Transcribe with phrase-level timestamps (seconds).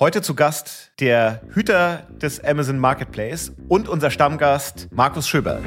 [0.00, 5.60] Heute zu Gast der Hüter des Amazon Marketplace und unser Stammgast Markus Schöberl.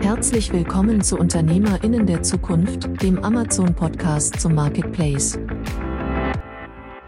[0.00, 5.36] Herzlich willkommen zu UnternehmerInnen der Zukunft, dem Amazon-Podcast zum Marketplace.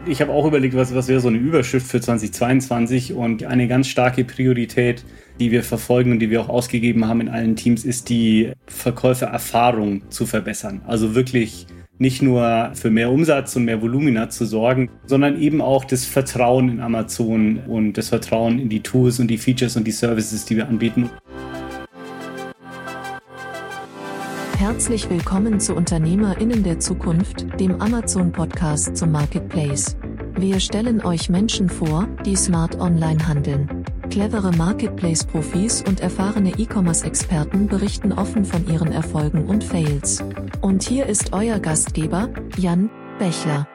[0.05, 3.87] Ich habe auch überlegt, was, was wäre so eine Überschrift für 2022 und eine ganz
[3.87, 5.05] starke Priorität,
[5.39, 10.11] die wir verfolgen und die wir auch ausgegeben haben in allen Teams, ist die Verkäufererfahrung
[10.11, 10.81] zu verbessern.
[10.85, 11.67] Also wirklich
[11.97, 16.69] nicht nur für mehr Umsatz und mehr Volumina zu sorgen, sondern eben auch das Vertrauen
[16.69, 20.57] in Amazon und das Vertrauen in die Tools und die Features und die Services, die
[20.57, 21.09] wir anbieten.
[24.57, 29.95] Herzlich willkommen zu UnternehmerInnen der Zukunft, dem Amazon-Podcast zum Marketplace.
[30.37, 33.85] Wir stellen euch Menschen vor, die smart online handeln.
[34.09, 40.21] Clevere Marketplace-Profis und erfahrene E-Commerce-Experten berichten offen von ihren Erfolgen und Fails.
[40.59, 42.27] Und hier ist euer Gastgeber,
[42.57, 43.65] Jan Bechler.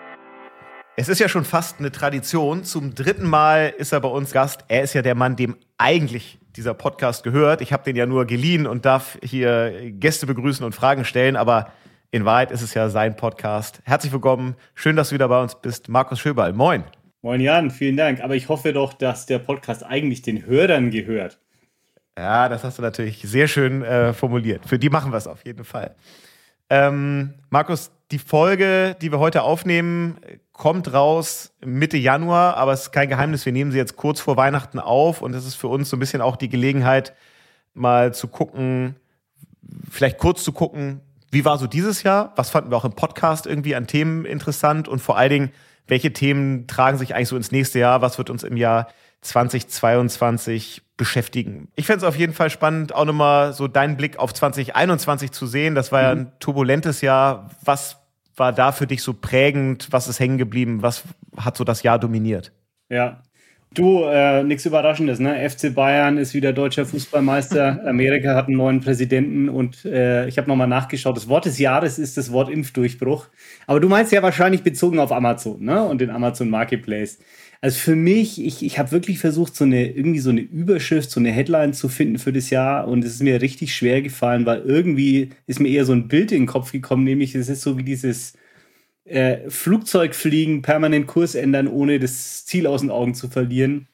[0.97, 2.63] Es ist ja schon fast eine Tradition.
[2.65, 4.67] Zum dritten Mal ist er bei uns Gast.
[4.69, 7.63] Er ist ja der Mann, dem eigentlich dieser Podcast gehört.
[7.63, 11.73] Ich habe den ja nur geliehen und darf hier Gäste begrüßen und Fragen stellen, aber
[12.11, 13.81] in Wahrheit ist es ja sein Podcast.
[13.85, 14.57] Herzlich willkommen.
[14.75, 15.89] Schön, dass du wieder bei uns bist.
[15.89, 16.53] Markus Schöberl.
[16.53, 16.85] Moin.
[17.23, 18.21] Moin Jan, vielen Dank.
[18.21, 21.39] Aber ich hoffe doch, dass der Podcast eigentlich den Hörern gehört.
[22.19, 24.67] Ja, das hast du natürlich sehr schön äh, formuliert.
[24.67, 25.95] Für die machen wir es auf jeden Fall.
[26.69, 30.19] Ähm, Markus, die Folge, die wir heute aufnehmen,
[30.53, 34.37] kommt raus Mitte Januar, aber es ist kein Geheimnis, wir nehmen sie jetzt kurz vor
[34.37, 37.15] Weihnachten auf und es ist für uns so ein bisschen auch die Gelegenheit,
[37.73, 38.97] mal zu gucken,
[39.89, 41.01] vielleicht kurz zu gucken,
[41.31, 42.33] wie war so dieses Jahr?
[42.37, 45.51] Was fanden wir auch im Podcast irgendwie an Themen interessant und vor allen Dingen,
[45.87, 48.03] welche Themen tragen sich eigentlich so ins nächste Jahr?
[48.03, 48.89] Was wird uns im Jahr
[49.23, 51.69] 2022 beschäftigen?
[51.77, 55.47] Ich fände es auf jeden Fall spannend, auch nochmal so deinen Blick auf 2021 zu
[55.47, 55.75] sehen.
[55.75, 56.33] Das war ja ein mhm.
[56.41, 57.51] turbulentes Jahr.
[57.65, 57.99] Was
[58.37, 59.89] war da für dich so prägend?
[59.91, 60.83] Was ist hängen geblieben?
[60.83, 61.05] Was
[61.37, 62.53] hat so das Jahr dominiert?
[62.89, 63.23] Ja,
[63.73, 65.49] Du, äh, nichts Überraschendes, ne?
[65.49, 67.87] FC Bayern ist wieder deutscher Fußballmeister.
[67.87, 71.17] Amerika hat einen neuen Präsidenten und äh, ich habe nochmal nachgeschaut.
[71.17, 73.29] Das Wort des Jahres ist das Wort Impfdurchbruch.
[73.69, 75.85] Aber du meinst ja wahrscheinlich bezogen auf Amazon, ne?
[75.85, 77.19] Und den Amazon Marketplace.
[77.61, 81.21] Also für mich, ich, ich habe wirklich versucht, so eine, irgendwie so eine Überschrift, so
[81.21, 84.63] eine Headline zu finden für das Jahr und es ist mir richtig schwer gefallen, weil
[84.63, 87.79] irgendwie ist mir eher so ein Bild in den Kopf gekommen, nämlich es ist so
[87.79, 88.33] wie dieses
[89.05, 93.89] äh, Flugzeug fliegen, permanent Kurs ändern, ohne das Ziel aus den Augen zu verlieren.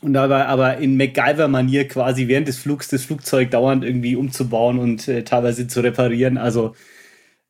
[0.00, 5.08] Und dabei aber in MacGyver-Manier quasi während des Flugs das Flugzeug dauernd irgendwie umzubauen und
[5.08, 6.38] äh, teilweise zu reparieren.
[6.38, 6.74] Also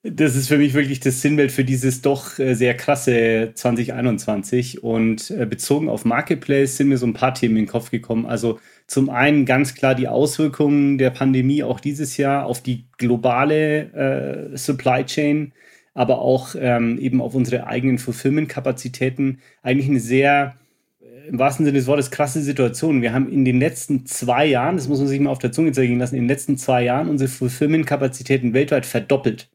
[0.03, 4.83] das ist für mich wirklich das Sinnbild für dieses doch äh, sehr krasse 2021.
[4.83, 8.25] Und äh, bezogen auf Marketplace sind mir so ein paar Themen in den Kopf gekommen.
[8.25, 14.53] Also zum einen ganz klar die Auswirkungen der Pandemie auch dieses Jahr auf die globale
[14.53, 15.53] äh, Supply Chain
[15.99, 20.55] aber auch ähm, eben auf unsere eigenen Fulfillment-Kapazitäten eigentlich eine sehr,
[21.01, 23.03] äh, im wahrsten Sinne des Wortes, krasse Situation.
[23.03, 25.73] Wir haben in den letzten zwei Jahren, das muss man sich mal auf der Zunge
[25.73, 29.51] zergehen lassen, in den letzten zwei Jahren unsere Fulfillment-Kapazitäten weltweit verdoppelt.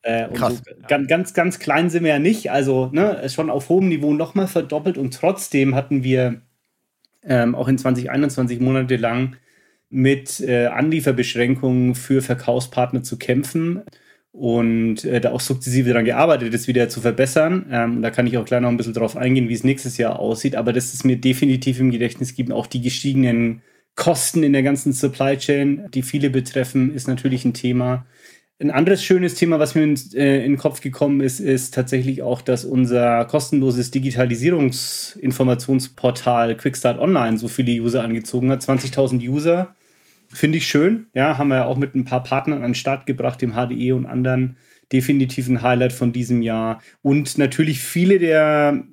[0.00, 0.62] Äh, Krass.
[0.64, 4.14] So ganz, ganz, ganz klein sind wir ja nicht, also ne, schon auf hohem Niveau
[4.14, 6.40] nochmal verdoppelt und trotzdem hatten wir
[7.24, 9.36] ähm, auch in 2021 Monate lang
[9.90, 13.82] mit äh, Anlieferbeschränkungen für Verkaufspartner zu kämpfen
[14.32, 17.66] und äh, da auch sukzessive daran gearbeitet, das wieder zu verbessern.
[17.70, 20.18] Ähm, da kann ich auch gleich noch ein bisschen drauf eingehen, wie es nächstes Jahr
[20.18, 20.56] aussieht.
[20.56, 22.52] Aber das ist mir definitiv im Gedächtnis gibt.
[22.52, 23.62] Auch die gestiegenen
[23.96, 28.06] Kosten in der ganzen Supply Chain, die viele betreffen, ist natürlich ein Thema.
[28.60, 32.22] Ein anderes schönes Thema, was mir in, äh, in den Kopf gekommen ist, ist tatsächlich
[32.22, 38.62] auch, dass unser kostenloses Digitalisierungsinformationsportal Quickstart Online so viele User angezogen hat.
[38.62, 39.76] 20.000 User
[40.28, 41.06] Finde ich schön.
[41.14, 43.92] Ja, haben wir ja auch mit ein paar Partnern an den Start gebracht, dem HDE
[43.92, 44.56] und anderen.
[44.92, 46.82] Definitiv ein Highlight von diesem Jahr.
[47.02, 48.84] Und natürlich viele der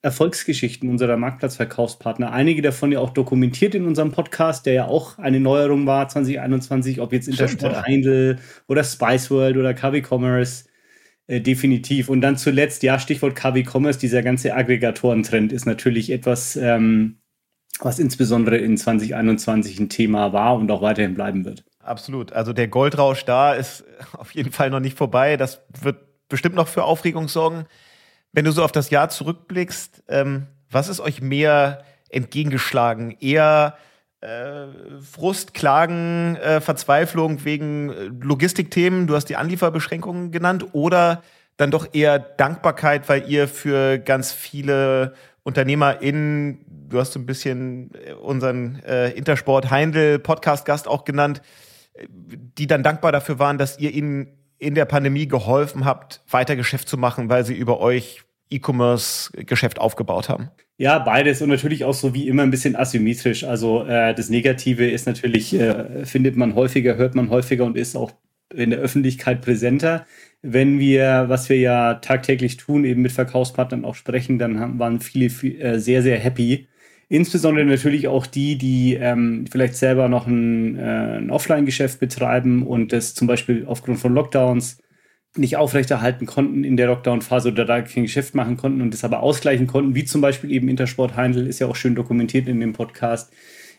[0.00, 2.32] Erfolgsgeschichten unserer Marktplatzverkaufspartner.
[2.32, 7.00] Einige davon ja auch dokumentiert in unserem Podcast, der ja auch eine Neuerung war 2021,
[7.00, 7.84] ob jetzt Intersport ja.
[7.84, 10.66] Heindl oder Spice World oder KW Commerce.
[11.26, 12.08] Äh, definitiv.
[12.08, 17.18] Und dann zuletzt, ja, Stichwort KW Commerce, dieser ganze Aggregatorentrend ist natürlich etwas, ähm,
[17.80, 21.64] was insbesondere in 2021 ein Thema war und auch weiterhin bleiben wird.
[21.80, 22.32] Absolut.
[22.32, 25.36] Also der Goldrausch da ist auf jeden Fall noch nicht vorbei.
[25.36, 27.66] Das wird bestimmt noch für Aufregung sorgen.
[28.32, 33.16] Wenn du so auf das Jahr zurückblickst, ähm, was ist euch mehr entgegengeschlagen?
[33.20, 33.76] Eher
[34.20, 34.66] äh,
[35.00, 41.22] Frust, Klagen, äh, Verzweiflung wegen äh, Logistikthemen, du hast die Anlieferbeschränkungen genannt, oder
[41.56, 47.90] dann doch eher Dankbarkeit, weil ihr für ganz viele UnternehmerInnen, du hast so ein bisschen
[47.94, 51.42] äh, unseren äh, Intersport Heindl Podcast-Gast auch genannt,
[52.08, 56.88] die dann dankbar dafür waren, dass ihr ihnen in der Pandemie geholfen habt, weiter Geschäft
[56.88, 60.50] zu machen, weil sie über euch E-Commerce-Geschäft aufgebaut haben?
[60.78, 63.44] Ja, beides und natürlich auch so wie immer ein bisschen asymmetrisch.
[63.44, 67.96] Also äh, das Negative ist natürlich, äh, findet man häufiger, hört man häufiger und ist
[67.96, 68.12] auch
[68.58, 70.06] in der Öffentlichkeit präsenter.
[70.42, 75.00] Wenn wir, was wir ja tagtäglich tun, eben mit Verkaufspartnern auch sprechen, dann haben, waren
[75.00, 76.68] viele viel, äh, sehr, sehr happy.
[77.08, 82.92] Insbesondere natürlich auch die, die ähm, vielleicht selber noch ein, äh, ein Offline-Geschäft betreiben und
[82.92, 84.78] das zum Beispiel aufgrund von Lockdowns
[85.36, 89.22] nicht aufrechterhalten konnten in der Lockdown-Phase oder da kein Geschäft machen konnten und das aber
[89.22, 92.72] ausgleichen konnten, wie zum Beispiel eben Intersport Heindl, ist ja auch schön dokumentiert in dem
[92.72, 93.32] Podcast.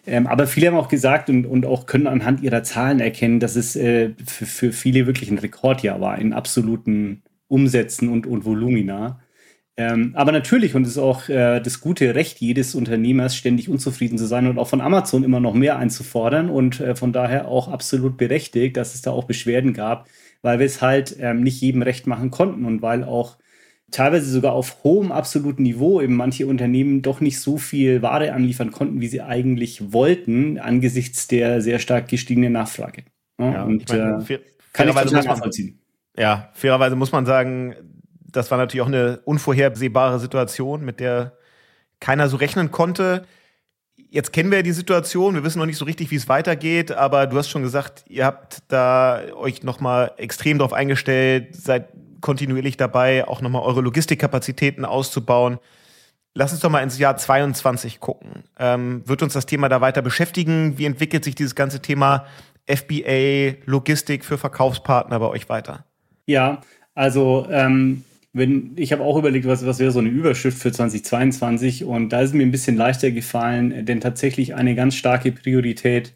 [0.06, 3.56] Ähm, aber viele haben auch gesagt und, und auch können anhand ihrer Zahlen erkennen, dass
[3.56, 9.20] es äh, für, für viele wirklich ein Rekordjahr war in absoluten Umsätzen und, und Volumina.
[9.80, 14.18] Ähm, aber natürlich, und es ist auch äh, das gute Recht jedes Unternehmers, ständig unzufrieden
[14.18, 17.70] zu sein und auch von Amazon immer noch mehr einzufordern und äh, von daher auch
[17.70, 20.08] absolut berechtigt, dass es da auch Beschwerden gab,
[20.42, 23.38] weil wir es halt ähm, nicht jedem recht machen konnten und weil auch
[23.92, 28.72] teilweise sogar auf hohem absoluten Niveau eben manche Unternehmen doch nicht so viel Ware anliefern
[28.72, 33.04] konnten, wie sie eigentlich wollten, angesichts der sehr stark gestiegenen Nachfrage.
[33.40, 34.40] Ja, ja, und ich meine, äh, fair,
[34.74, 35.80] kann ich total nachvollziehen.
[36.18, 37.76] Ja, fairerweise muss man sagen,
[38.32, 41.34] das war natürlich auch eine unvorhersehbare Situation, mit der
[42.00, 43.26] keiner so rechnen konnte.
[44.12, 46.92] Jetzt kennen wir ja die Situation, wir wissen noch nicht so richtig, wie es weitergeht,
[46.92, 51.90] aber du hast schon gesagt, ihr habt da euch nochmal extrem darauf eingestellt, seid
[52.22, 55.60] kontinuierlich dabei, auch nochmal eure Logistikkapazitäten auszubauen.
[56.34, 58.44] Lass uns doch mal ins Jahr 22 gucken.
[58.58, 60.78] Ähm, wird uns das Thema da weiter beschäftigen?
[60.78, 62.26] Wie entwickelt sich dieses ganze Thema
[62.68, 65.86] FBA, Logistik für Verkaufspartner bei euch weiter?
[66.28, 66.62] Ja,
[66.94, 71.84] also ähm, wenn, ich habe auch überlegt, was, was wäre so eine Überschrift für 2022
[71.84, 76.14] und da ist mir ein bisschen leichter gefallen, denn tatsächlich eine ganz starke Priorität,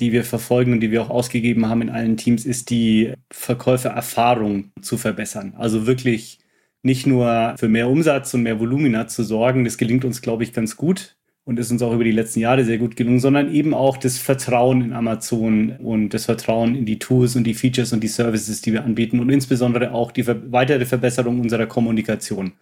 [0.00, 4.72] die wir verfolgen und die wir auch ausgegeben haben in allen Teams, ist die Verkäufererfahrung
[4.82, 5.54] zu verbessern.
[5.56, 6.38] Also wirklich
[6.82, 10.52] nicht nur für mehr Umsatz und mehr Volumina zu sorgen, das gelingt uns, glaube ich,
[10.52, 13.72] ganz gut und ist uns auch über die letzten Jahre sehr gut gelungen, sondern eben
[13.72, 18.00] auch das Vertrauen in Amazon und das Vertrauen in die Tools und die Features und
[18.00, 22.52] die Services, die wir anbieten und insbesondere auch die weitere Verbesserung unserer Kommunikation.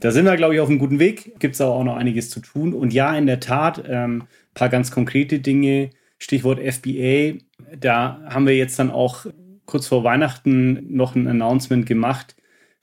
[0.00, 1.38] Da sind wir, glaube ich, auf einem guten Weg.
[1.38, 2.72] Gibt es aber auch noch einiges zu tun.
[2.74, 4.24] Und ja, in der Tat, ähm,
[4.54, 5.90] paar ganz konkrete Dinge.
[6.18, 7.38] Stichwort FBA.
[7.78, 9.26] Da haben wir jetzt dann auch
[9.66, 12.36] kurz vor Weihnachten noch ein Announcement gemacht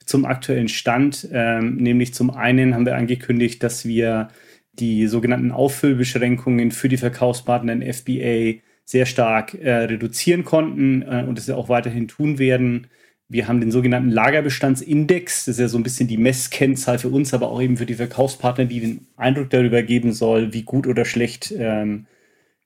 [0.04, 1.28] zum aktuellen Stand.
[1.32, 4.28] Ähm, nämlich zum einen haben wir angekündigt, dass wir
[4.72, 11.38] die sogenannten Auffüllbeschränkungen für die Verkaufspartner in FBA sehr stark äh, reduzieren konnten äh, und
[11.38, 12.88] es auch weiterhin tun werden.
[13.28, 17.32] Wir haben den sogenannten Lagerbestandsindex, das ist ja so ein bisschen die Messkennzahl für uns,
[17.32, 21.04] aber auch eben für die Verkaufspartner, die den Eindruck darüber geben soll, wie gut oder
[21.04, 22.06] schlecht ähm,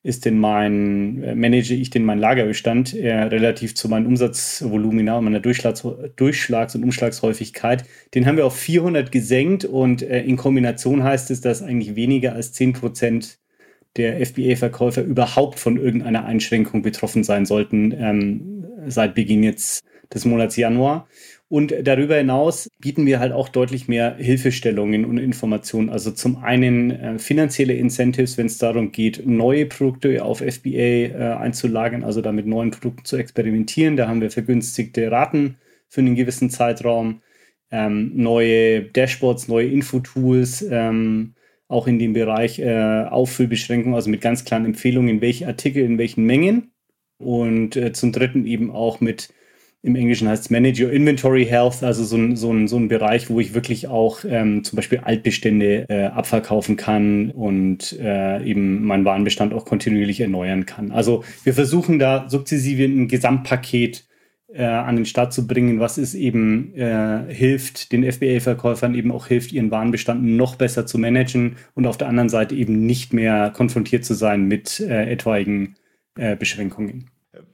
[0.07, 5.25] ist denn mein, äh, manage ich denn meinen Lagerbestand äh, relativ zu meinem Umsatzvolumina und
[5.25, 7.85] meiner Durchschlags, Durchschlags- und Umschlagshäufigkeit.
[8.15, 12.35] Den haben wir auf 400 gesenkt und äh, in Kombination heißt es, dass eigentlich weniger
[12.35, 13.39] als 10 Prozent
[13.97, 19.83] der FBA-Verkäufer überhaupt von irgendeiner Einschränkung betroffen sein sollten ähm, seit Beginn jetzt
[20.15, 21.09] des Monats Januar.
[21.49, 25.91] Und darüber hinaus bieten wir halt auch deutlich mehr Hilfestellungen und Informationen.
[25.91, 31.37] Also zum einen äh, finanzielle Incentives, wenn es darum geht, neue Produkte auf FBA äh,
[31.39, 33.97] einzulagern, also damit neuen Produkten zu experimentieren.
[33.97, 35.57] Da haben wir vergünstigte Raten
[35.89, 37.23] für einen gewissen Zeitraum,
[37.71, 41.35] ähm, neue Dashboards, neue Infotools, ähm,
[41.69, 46.25] auch in dem Bereich äh, Auffüllbeschränkungen, also mit ganz klaren Empfehlungen, welche Artikel in welchen
[46.25, 46.73] Mengen.
[47.19, 49.31] Und äh, zum dritten eben auch mit
[49.87, 52.89] im Englischen heißt es Manage Your Inventory Health, also so ein, so ein, so ein
[52.89, 58.85] Bereich, wo ich wirklich auch ähm, zum Beispiel Altbestände äh, abverkaufen kann und äh, eben
[58.85, 60.91] meinen Warenbestand auch kontinuierlich erneuern kann.
[60.91, 64.05] Also wir versuchen da sukzessive ein Gesamtpaket
[64.53, 69.29] äh, an den Start zu bringen, was es eben äh, hilft, den FBA-Verkäufern eben auch
[69.29, 73.51] hilft, ihren Warenbestand noch besser zu managen und auf der anderen Seite eben nicht mehr
[73.51, 75.77] konfrontiert zu sein mit äh, etwaigen
[76.17, 77.09] äh, Beschränkungen.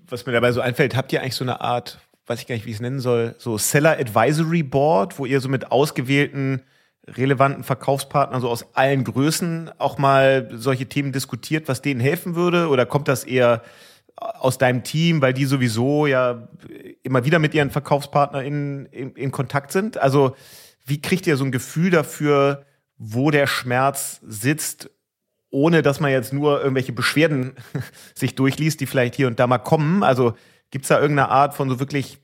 [0.08, 2.66] Was mir dabei so einfällt, habt ihr eigentlich so eine Art weiß ich gar nicht,
[2.66, 6.62] wie ich es nennen soll, so Seller Advisory Board, wo ihr so mit ausgewählten
[7.06, 12.68] relevanten Verkaufspartnern so aus allen Größen auch mal solche Themen diskutiert, was denen helfen würde?
[12.68, 13.62] Oder kommt das eher
[14.16, 16.48] aus deinem Team, weil die sowieso ja
[17.02, 19.98] immer wieder mit ihren VerkaufspartnerInnen in, in Kontakt sind?
[19.98, 20.36] Also,
[20.84, 22.64] wie kriegt ihr so ein Gefühl dafür,
[22.98, 24.90] wo der Schmerz sitzt,
[25.50, 27.54] ohne dass man jetzt nur irgendwelche Beschwerden
[28.14, 30.04] sich durchliest, die vielleicht hier und da mal kommen?
[30.04, 30.34] Also,
[30.72, 32.18] Gibt es da irgendeine Art von so wirklich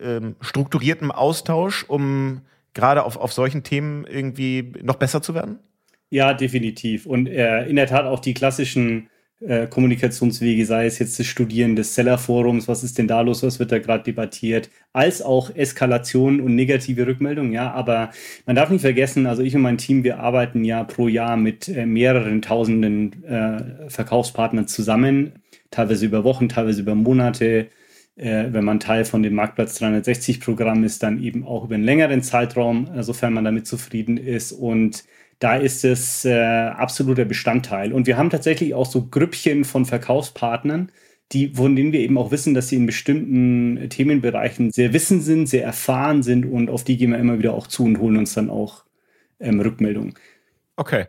[0.00, 2.42] ähm, strukturiertem Austausch, um
[2.74, 5.58] gerade auf, auf solchen Themen irgendwie noch besser zu werden?
[6.10, 7.06] Ja, definitiv.
[7.06, 9.08] Und äh, in der Tat auch die klassischen
[9.40, 13.58] äh, Kommunikationswege, sei es jetzt das Studieren des Sellerforums, was ist denn da los, was
[13.58, 18.10] wird da gerade debattiert, als auch Eskalation und negative Rückmeldungen, ja, aber
[18.46, 21.68] man darf nicht vergessen, also ich und mein Team, wir arbeiten ja pro Jahr mit
[21.68, 25.32] äh, mehreren tausenden äh, Verkaufspartnern zusammen,
[25.70, 27.68] teilweise über Wochen, teilweise über Monate,
[28.16, 32.22] äh, wenn man Teil von dem Marktplatz 360-Programm ist, dann eben auch über einen längeren
[32.22, 34.52] Zeitraum, äh, sofern man damit zufrieden ist.
[34.52, 35.04] Und
[35.38, 37.92] da ist es äh, absoluter Bestandteil.
[37.92, 40.90] Und wir haben tatsächlich auch so Grüppchen von Verkaufspartnern,
[41.32, 45.48] die, von denen wir eben auch wissen, dass sie in bestimmten Themenbereichen sehr wissen sind,
[45.48, 48.34] sehr erfahren sind und auf die gehen wir immer wieder auch zu und holen uns
[48.34, 48.84] dann auch
[49.40, 50.14] ähm, Rückmeldungen.
[50.76, 51.06] Okay.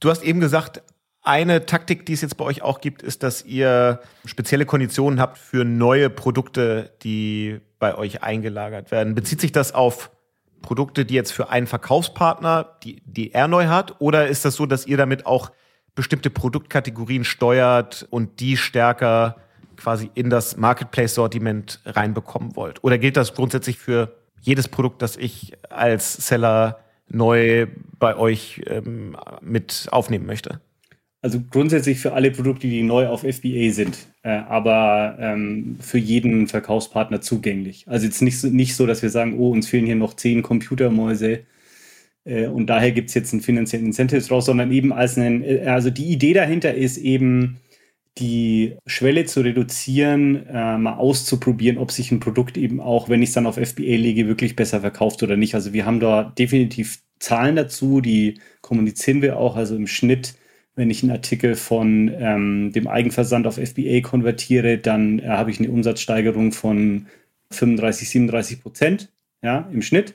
[0.00, 0.82] Du hast eben gesagt,
[1.24, 5.38] eine Taktik, die es jetzt bei euch auch gibt, ist, dass ihr spezielle Konditionen habt
[5.38, 9.14] für neue Produkte, die bei euch eingelagert werden.
[9.14, 10.10] Bezieht sich das auf
[10.60, 14.00] Produkte, die jetzt für einen Verkaufspartner, die, die er neu hat?
[14.00, 15.50] Oder ist das so, dass ihr damit auch
[15.94, 19.36] bestimmte Produktkategorien steuert und die stärker
[19.76, 22.84] quasi in das Marketplace-Sortiment reinbekommen wollt?
[22.84, 27.66] Oder gilt das grundsätzlich für jedes Produkt, das ich als Seller neu
[27.98, 30.60] bei euch ähm, mit aufnehmen möchte?
[31.24, 36.48] Also grundsätzlich für alle Produkte, die neu auf FBA sind, äh, aber ähm, für jeden
[36.48, 37.86] Verkaufspartner zugänglich.
[37.88, 40.42] Also jetzt nicht so, nicht so, dass wir sagen, oh, uns fehlen hier noch zehn
[40.42, 41.40] Computermäuse
[42.26, 45.60] äh, und daher gibt es jetzt einen finanziellen Incentive draus, sondern eben als einen, äh,
[45.66, 47.56] also die Idee dahinter ist eben,
[48.18, 53.30] die Schwelle zu reduzieren, äh, mal auszuprobieren, ob sich ein Produkt eben auch, wenn ich
[53.30, 55.54] es dann auf FBA lege, wirklich besser verkauft oder nicht.
[55.54, 59.56] Also wir haben da definitiv Zahlen dazu, die kommunizieren wir auch.
[59.56, 60.34] Also im Schnitt
[60.76, 65.58] wenn ich einen Artikel von ähm, dem Eigenversand auf FBA konvertiere, dann äh, habe ich
[65.58, 67.06] eine Umsatzsteigerung von
[67.50, 69.12] 35, 37 Prozent
[69.42, 70.14] ja, im Schnitt.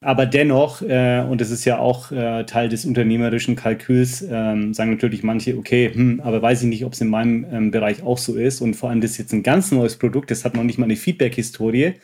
[0.00, 4.90] Aber dennoch, äh, und das ist ja auch äh, Teil des unternehmerischen Kalküls, ähm, sagen
[4.90, 8.18] natürlich manche, okay, hm, aber weiß ich nicht, ob es in meinem ähm, Bereich auch
[8.18, 8.60] so ist.
[8.60, 10.84] Und vor allem, das ist jetzt ein ganz neues Produkt, das hat noch nicht mal
[10.84, 11.94] eine Feedback-Historie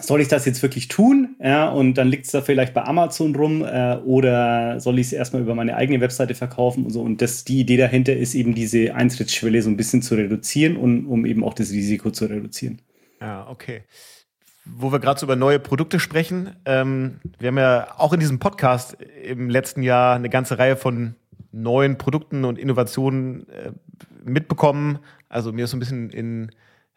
[0.00, 1.36] soll ich das jetzt wirklich tun?
[1.38, 5.12] Ja, und dann liegt es da vielleicht bei Amazon rum äh, oder soll ich es
[5.12, 7.02] erstmal über meine eigene Webseite verkaufen und so.
[7.02, 11.06] Und das, die Idee dahinter ist eben diese Eintrittsschwelle so ein bisschen zu reduzieren und
[11.06, 12.80] um eben auch das Risiko zu reduzieren.
[13.20, 13.82] Ja, okay.
[14.64, 18.38] Wo wir gerade so über neue Produkte sprechen, ähm, wir haben ja auch in diesem
[18.38, 21.16] Podcast im letzten Jahr eine ganze Reihe von
[21.50, 23.72] neuen Produkten und Innovationen äh,
[24.24, 25.00] mitbekommen.
[25.28, 26.50] Also mir ist so ein bisschen in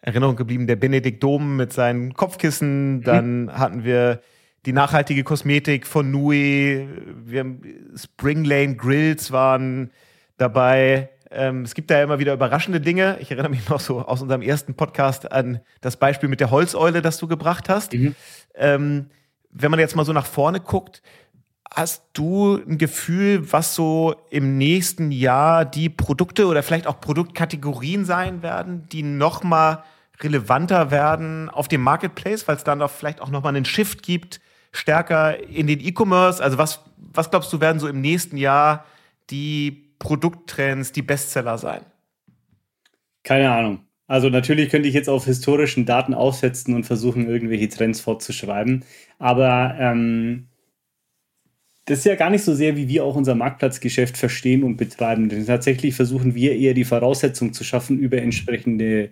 [0.06, 3.02] Erinnerung geblieben, der Benedikt Dom mit seinen Kopfkissen.
[3.02, 3.58] Dann mhm.
[3.58, 4.22] hatten wir
[4.68, 6.88] die nachhaltige Kosmetik von Nui.
[7.26, 7.62] Wir haben
[7.96, 9.90] Spring Lane Grills waren
[10.38, 11.10] dabei.
[11.32, 13.18] Ähm, es gibt da immer wieder überraschende Dinge.
[13.20, 17.02] Ich erinnere mich noch so aus unserem ersten Podcast an das Beispiel mit der Holzeule,
[17.02, 17.94] das du gebracht hast.
[17.94, 18.14] Mhm.
[18.54, 19.08] Ähm,
[19.50, 21.02] wenn man jetzt mal so nach vorne guckt,
[21.72, 28.06] hast du ein Gefühl, was so im nächsten Jahr die Produkte oder vielleicht auch Produktkategorien
[28.06, 29.84] sein werden, die noch mal
[30.22, 34.40] relevanter werden auf dem Marketplace, weil es dann auch vielleicht auch nochmal einen Shift gibt,
[34.72, 36.44] stärker in den E-Commerce?
[36.44, 38.86] Also was, was glaubst du, werden so im nächsten Jahr
[39.30, 41.82] die Produkttrends, die Bestseller sein?
[43.24, 43.80] Keine Ahnung.
[44.08, 48.86] Also natürlich könnte ich jetzt auf historischen Daten aufsetzen und versuchen, irgendwelche Trends fortzuschreiben.
[49.18, 50.48] Aber ähm,
[51.86, 55.30] das ist ja gar nicht so sehr, wie wir auch unser Marktplatzgeschäft verstehen und betreiben.
[55.30, 59.10] Denn tatsächlich versuchen wir eher die Voraussetzung zu schaffen über entsprechende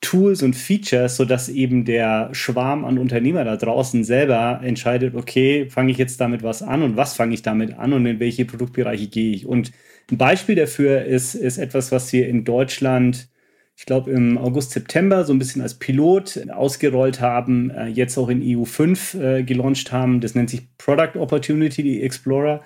[0.00, 5.90] Tools und Features, sodass eben der Schwarm an Unternehmer da draußen selber entscheidet, okay, fange
[5.90, 9.08] ich jetzt damit was an und was fange ich damit an und in welche Produktbereiche
[9.08, 9.46] gehe ich.
[9.46, 9.72] Und
[10.10, 13.28] ein Beispiel dafür ist, ist etwas, was wir in Deutschland,
[13.76, 18.28] ich glaube im August, September so ein bisschen als Pilot ausgerollt haben, äh, jetzt auch
[18.28, 20.20] in EU5 äh, gelauncht haben.
[20.20, 22.62] Das nennt sich Product Opportunity Explorer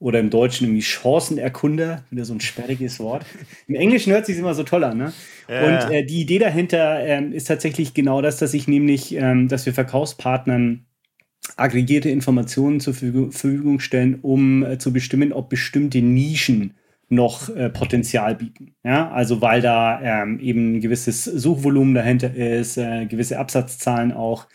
[0.00, 3.26] oder im Deutschen irgendwie Chancenerkunder, wieder so ein sperriges Wort.
[3.66, 5.12] Im Englischen hört sich immer so toll an, ne?
[5.48, 5.86] Ja.
[5.86, 9.66] Und äh, die Idee dahinter ähm, ist tatsächlich genau das, dass ich nämlich, ähm, dass
[9.66, 10.84] wir Verkaufspartnern
[11.56, 16.74] aggregierte Informationen zur Verfügung stellen, um äh, zu bestimmen, ob bestimmte Nischen
[17.08, 18.74] noch äh, Potenzial bieten.
[18.84, 24.46] Ja, also weil da ähm, eben ein gewisses Suchvolumen dahinter ist, äh, gewisse Absatzzahlen auch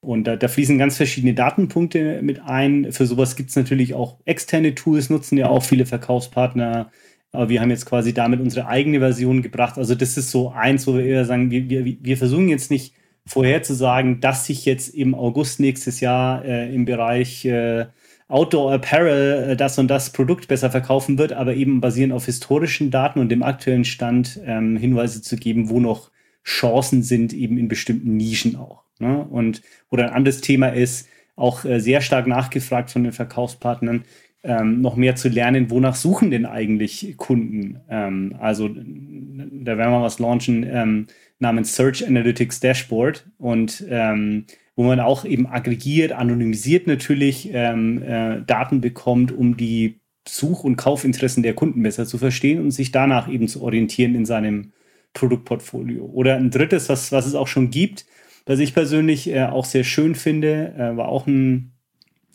[0.00, 2.90] und da, da fließen ganz verschiedene Datenpunkte mit ein.
[2.92, 6.90] Für sowas gibt es natürlich auch externe Tools, nutzen ja auch viele Verkaufspartner.
[7.32, 9.76] Aber wir haben jetzt quasi damit unsere eigene Version gebracht.
[9.78, 12.94] Also das ist so eins, wo wir eher sagen, wir, wir, wir versuchen jetzt nicht
[13.26, 17.86] vorherzusagen, dass sich jetzt im August nächstes Jahr äh, im Bereich äh,
[18.28, 22.90] Outdoor Apparel äh, das und das Produkt besser verkaufen wird, aber eben basierend auf historischen
[22.90, 26.10] Daten und dem aktuellen Stand ähm, Hinweise zu geben, wo noch
[26.42, 28.84] Chancen sind, eben in bestimmten Nischen auch.
[29.00, 29.26] Ne?
[29.28, 34.04] Und oder ein anderes Thema ist, auch äh, sehr stark nachgefragt von den Verkaufspartnern,
[34.42, 37.80] ähm, noch mehr zu lernen, wonach suchen denn eigentlich Kunden?
[37.88, 41.06] Ähm, also da werden wir was launchen ähm,
[41.38, 48.42] namens Search Analytics Dashboard und ähm, wo man auch eben aggregiert, anonymisiert natürlich ähm, äh,
[48.46, 53.28] Daten bekommt, um die Such- und Kaufinteressen der Kunden besser zu verstehen und sich danach
[53.28, 54.72] eben zu orientieren in seinem
[55.12, 56.04] Produktportfolio.
[56.04, 58.06] Oder ein drittes, was, was es auch schon gibt,
[58.46, 61.72] was ich persönlich äh, auch sehr schön finde, äh, war auch ein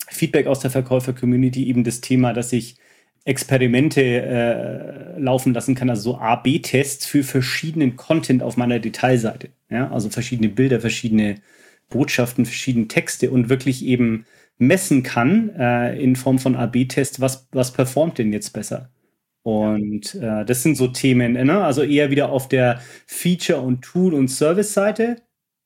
[0.07, 2.77] Feedback aus der Verkäufer-Community, eben das Thema, dass ich
[3.25, 9.49] Experimente äh, laufen lassen kann, also so A-B-Tests für verschiedenen Content auf meiner Detailseite.
[9.69, 9.89] Ja?
[9.91, 11.41] Also verschiedene Bilder, verschiedene
[11.89, 14.25] Botschaften, verschiedene Texte und wirklich eben
[14.59, 18.89] messen kann äh, in Form von A-B-Test, was, was performt denn jetzt besser.
[19.41, 21.63] Und äh, das sind so Themen, ne?
[21.63, 25.17] also eher wieder auf der Feature- und Tool- und Service-Seite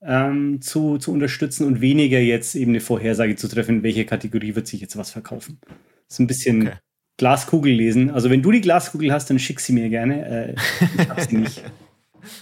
[0.02, 4.56] ähm, zu, zu unterstützen und weniger jetzt eben eine Vorhersage zu treffen, in welche Kategorie
[4.56, 5.60] wird sich jetzt was verkaufen.
[5.68, 6.78] Das ist ein bisschen okay.
[7.18, 8.10] Glaskugel lesen.
[8.10, 10.56] Also wenn du die Glaskugel hast, dann schick sie mir gerne.
[10.56, 10.56] Äh,
[10.98, 11.64] ich hab sie nicht.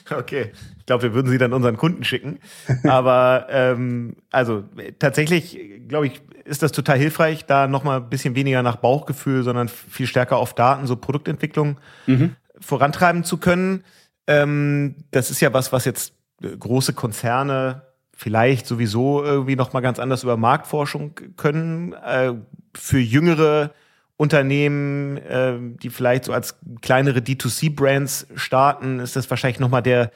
[0.10, 2.40] Okay, ich glaube, wir würden sie dann unseren Kunden schicken.
[2.84, 4.64] Aber ähm, also
[4.98, 9.68] tatsächlich, glaube ich, ist das total hilfreich, da nochmal ein bisschen weniger nach Bauchgefühl, sondern
[9.68, 12.36] viel stärker auf Daten, so Produktentwicklung mhm.
[12.60, 13.84] vorantreiben zu können.
[14.26, 17.84] Ähm, das ist ja was, was jetzt große Konzerne
[18.16, 21.94] vielleicht sowieso irgendwie nochmal ganz anders über Marktforschung können.
[21.94, 22.34] Äh,
[22.76, 23.72] für jüngere
[24.18, 30.12] Unternehmen, äh, die vielleicht so als kleinere D2C-Brands starten, ist das wahrscheinlich nochmal der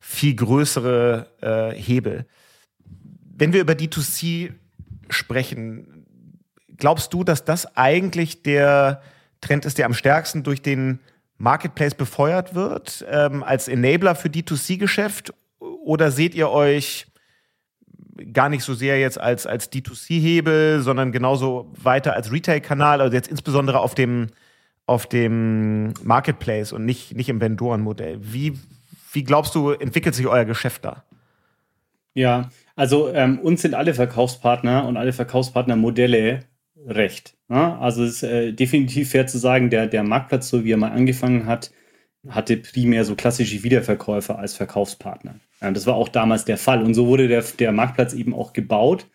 [0.00, 2.26] viel größere äh, Hebel.
[3.36, 4.52] Wenn wir über D2C
[5.10, 6.06] sprechen,
[6.76, 9.02] glaubst du, dass das eigentlich der
[9.42, 11.00] Trend ist, der am stärksten durch den
[11.36, 15.34] Marketplace befeuert wird, ähm, als Enabler für D2C-Geschäft?
[15.84, 17.06] Oder seht ihr euch
[18.32, 23.28] gar nicht so sehr jetzt als, als D2C-Hebel, sondern genauso weiter als Retail-Kanal, also jetzt
[23.28, 24.28] insbesondere auf dem,
[24.86, 28.18] auf dem Marketplace und nicht, nicht im Vendoren-Modell.
[28.20, 28.58] Wie,
[29.12, 31.04] wie glaubst du, entwickelt sich euer Geschäft da?
[32.14, 36.40] Ja, also ähm, uns sind alle Verkaufspartner und alle Verkaufspartnermodelle
[36.86, 37.34] recht.
[37.48, 37.78] Ne?
[37.78, 40.92] Also es ist äh, definitiv fair zu sagen, der, der Marktplatz, so wie er mal
[40.92, 41.70] angefangen hat,
[42.28, 45.36] hatte primär so klassische Wiederverkäufer als Verkaufspartner.
[45.60, 46.82] Das war auch damals der Fall.
[46.82, 49.06] Und so wurde der, der Marktplatz eben auch gebaut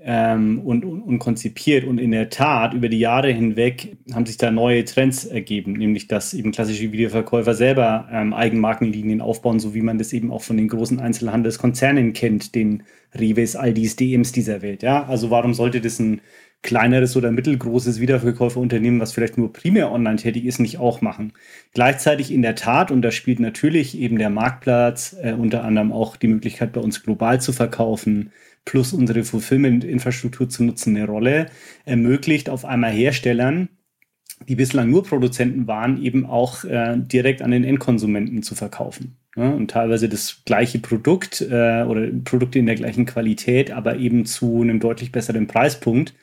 [0.00, 1.84] ähm, und, und, und, konzipiert.
[1.84, 6.06] Und in der Tat, über die Jahre hinweg haben sich da neue Trends ergeben, nämlich
[6.06, 10.56] dass eben klassische Videoverkäufer selber ähm, Eigenmarkenlinien aufbauen, so wie man das eben auch von
[10.56, 12.82] den großen Einzelhandelskonzernen kennt, den
[13.14, 14.82] Reves, Aldis, DMs dieser Welt.
[14.82, 16.20] Ja, also warum sollte das ein
[16.64, 21.34] kleineres oder mittelgroßes Wiederverkäuferunternehmen, was vielleicht nur primär online tätig ist, nicht auch machen.
[21.74, 26.16] Gleichzeitig in der Tat, und da spielt natürlich eben der Marktplatz, äh, unter anderem auch
[26.16, 28.32] die Möglichkeit bei uns global zu verkaufen,
[28.64, 31.46] plus unsere Fulfillment-Infrastruktur zu nutzen, eine Rolle,
[31.84, 33.68] ermöglicht auf einmal Herstellern,
[34.48, 39.18] die bislang nur Produzenten waren, eben auch äh, direkt an den Endkonsumenten zu verkaufen.
[39.36, 44.24] Ja, und teilweise das gleiche Produkt äh, oder Produkte in der gleichen Qualität, aber eben
[44.24, 46.14] zu einem deutlich besseren Preispunkt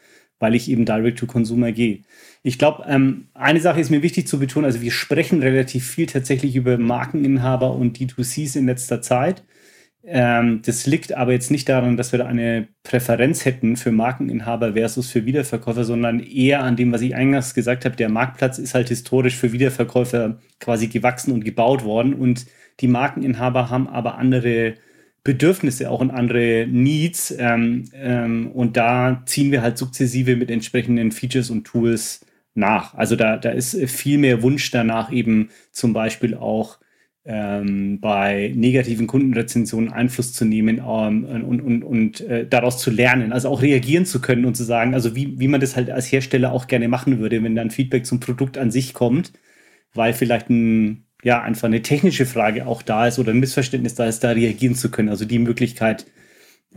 [0.42, 2.00] weil ich eben Direct to Consumer gehe.
[2.44, 6.08] Ich glaube, ähm, eine Sache ist mir wichtig zu betonen, also wir sprechen relativ viel
[6.08, 9.44] tatsächlich über Markeninhaber und D2Cs in letzter Zeit.
[10.04, 14.74] Ähm, das liegt aber jetzt nicht daran, dass wir da eine Präferenz hätten für Markeninhaber
[14.74, 17.96] versus für Wiederverkäufer, sondern eher an dem, was ich eingangs gesagt habe.
[17.96, 22.48] Der Marktplatz ist halt historisch für Wiederverkäufer quasi gewachsen und gebaut worden und
[22.80, 24.74] die Markeninhaber haben aber andere
[25.24, 27.36] Bedürfnisse, auch in andere Needs.
[27.38, 32.96] Ähm, ähm, und da ziehen wir halt sukzessive mit entsprechenden Features und Tools nach.
[32.96, 36.80] Also da, da ist viel mehr Wunsch danach, eben zum Beispiel auch
[37.24, 43.32] ähm, bei negativen Kundenrezensionen Einfluss zu nehmen ähm, und, und, und äh, daraus zu lernen,
[43.32, 46.12] also auch reagieren zu können und zu sagen, also wie, wie man das halt als
[46.12, 49.34] Hersteller auch gerne machen würde, wenn dann Feedback zum Produkt an sich kommt,
[49.94, 54.06] weil vielleicht ein ja, einfach eine technische Frage auch da ist oder ein Missverständnis da
[54.06, 55.10] ist, da reagieren zu können.
[55.10, 56.06] Also die Möglichkeit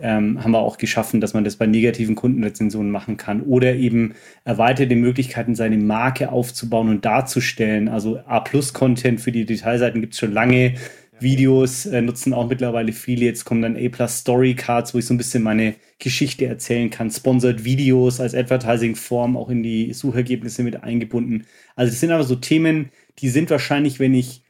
[0.00, 4.14] ähm, haben wir auch geschaffen, dass man das bei negativen Kundenrezensionen machen kann oder eben
[4.44, 7.88] erweiterte Möglichkeiten, seine Marke aufzubauen und darzustellen.
[7.88, 10.74] Also A-Plus-Content für die Detailseiten gibt es schon lange.
[11.20, 13.24] Videos äh, nutzen auch mittlerweile viele.
[13.24, 17.10] Jetzt kommen dann A-Plus Story Cards, wo ich so ein bisschen meine Geschichte erzählen kann.
[17.10, 21.46] Sponsored Videos als Advertising-Form auch in die Suchergebnisse mit eingebunden.
[21.76, 24.42] Also das sind aber so Themen, die sind wahrscheinlich, wenn ich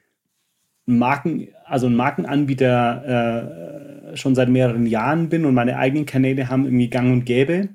[0.86, 6.64] Marken, also ein Markenanbieter äh, schon seit mehreren Jahren bin und meine eigenen Kanäle haben
[6.64, 7.70] irgendwie gang und gäbe.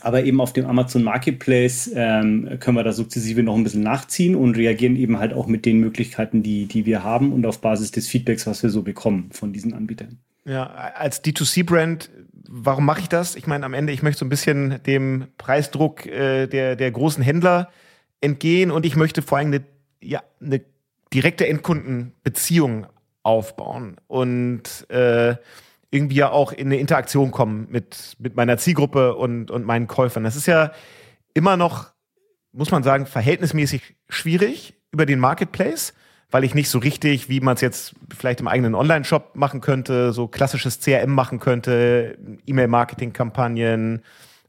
[0.00, 4.34] Aber eben auf dem Amazon Marketplace ähm, können wir da sukzessive noch ein bisschen nachziehen
[4.34, 7.92] und reagieren eben halt auch mit den Möglichkeiten, die, die wir haben und auf Basis
[7.92, 10.18] des Feedbacks, was wir so bekommen von diesen Anbietern.
[10.44, 12.10] Ja, als D2C-Brand,
[12.48, 13.36] warum mache ich das?
[13.36, 17.22] Ich meine, am Ende, ich möchte so ein bisschen dem Preisdruck äh, der, der großen
[17.22, 17.70] Händler
[18.20, 19.62] entgehen und ich möchte vor allem eine
[20.04, 20.60] ja, eine
[21.12, 22.86] direkte Endkundenbeziehungen
[23.22, 25.36] aufbauen und äh,
[25.90, 30.24] irgendwie ja auch in eine Interaktion kommen mit, mit meiner Zielgruppe und, und meinen Käufern.
[30.24, 30.72] Das ist ja
[31.34, 31.92] immer noch,
[32.52, 35.94] muss man sagen, verhältnismäßig schwierig über den Marketplace,
[36.30, 40.12] weil ich nicht so richtig, wie man es jetzt vielleicht im eigenen Online-Shop machen könnte,
[40.12, 44.02] so klassisches CRM machen könnte, E-Mail-Marketing-Kampagnen,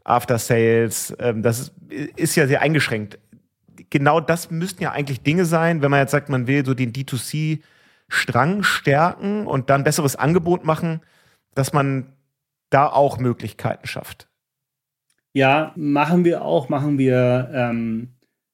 [0.04, 1.74] After-Sales, ähm, das ist,
[2.16, 3.20] ist ja sehr eingeschränkt.
[3.96, 6.92] Genau das müssten ja eigentlich Dinge sein, wenn man jetzt sagt, man will so den
[6.92, 11.00] D2C-Strang stärken und dann besseres Angebot machen
[11.56, 12.14] dass man
[12.70, 14.28] da auch Möglichkeiten schafft.
[15.34, 18.10] Ja, machen wir auch, machen wir, ähm,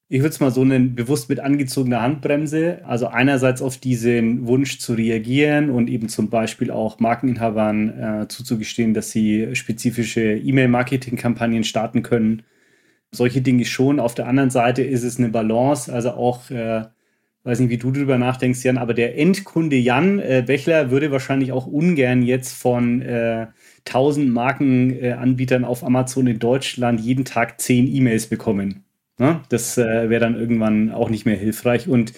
[0.07, 2.81] ich würde es mal so nennen, bewusst mit angezogener Handbremse.
[2.85, 7.89] Also einerseits auf diesen Wunsch zu reagieren und eben zum Beispiel auch Markeninhabern
[8.23, 12.43] äh, zuzugestehen, dass sie spezifische E-Mail-Marketing-Kampagnen starten können.
[13.13, 13.99] Solche Dinge schon.
[13.99, 16.83] Auf der anderen Seite ist es eine Balance, also auch äh,
[17.43, 21.51] weiß nicht, wie du darüber nachdenkst, Jan, aber der Endkunde Jan äh, Bechler würde wahrscheinlich
[21.51, 23.47] auch ungern jetzt von äh,
[23.87, 28.83] 1000 Markenanbietern äh, auf Amazon in Deutschland jeden Tag 10 E-Mails bekommen.
[29.17, 29.41] Ne?
[29.49, 31.87] Das äh, wäre dann irgendwann auch nicht mehr hilfreich.
[31.87, 32.13] Und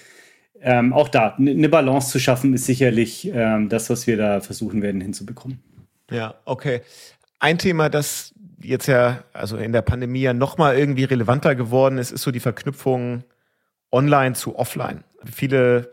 [0.61, 4.41] ähm, auch da, eine ne Balance zu schaffen, ist sicherlich ähm, das, was wir da
[4.41, 5.59] versuchen werden hinzubekommen.
[6.11, 6.81] Ja, okay.
[7.39, 12.11] Ein Thema, das jetzt ja, also in der Pandemie ja nochmal irgendwie relevanter geworden ist,
[12.11, 13.23] ist so die Verknüpfung
[13.91, 15.03] online zu offline.
[15.23, 15.91] Viele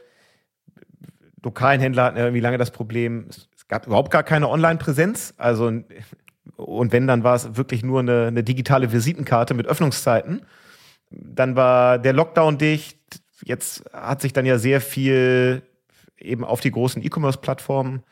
[1.43, 5.35] lokalen Händler hatten ja irgendwie lange das Problem, es gab überhaupt gar keine Online-Präsenz.
[5.37, 5.73] Also,
[6.57, 10.43] und wenn, dann war es wirklich nur eine, eine digitale Visitenkarte mit Öffnungszeiten.
[11.11, 12.99] Dann war der Lockdown dicht.
[13.45, 15.63] Jetzt hat sich dann ja sehr viel
[16.19, 18.03] eben auf die großen E-Commerce-Plattformen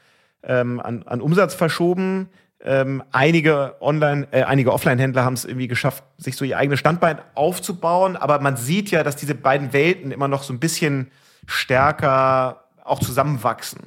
[0.42, 2.29] ähm, an, an Umsatz verschoben.
[2.61, 7.21] Ähm, einige Online, äh, einige Offline-Händler haben es irgendwie geschafft, sich so ihr eigenes Standbein
[7.35, 8.16] aufzubauen.
[8.16, 11.11] Aber man sieht ja, dass diese beiden Welten immer noch so ein bisschen
[11.47, 13.81] stärker auch zusammenwachsen.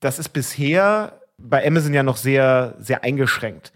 [0.00, 3.72] Das ist bisher bei Amazon ja noch sehr, sehr eingeschränkt.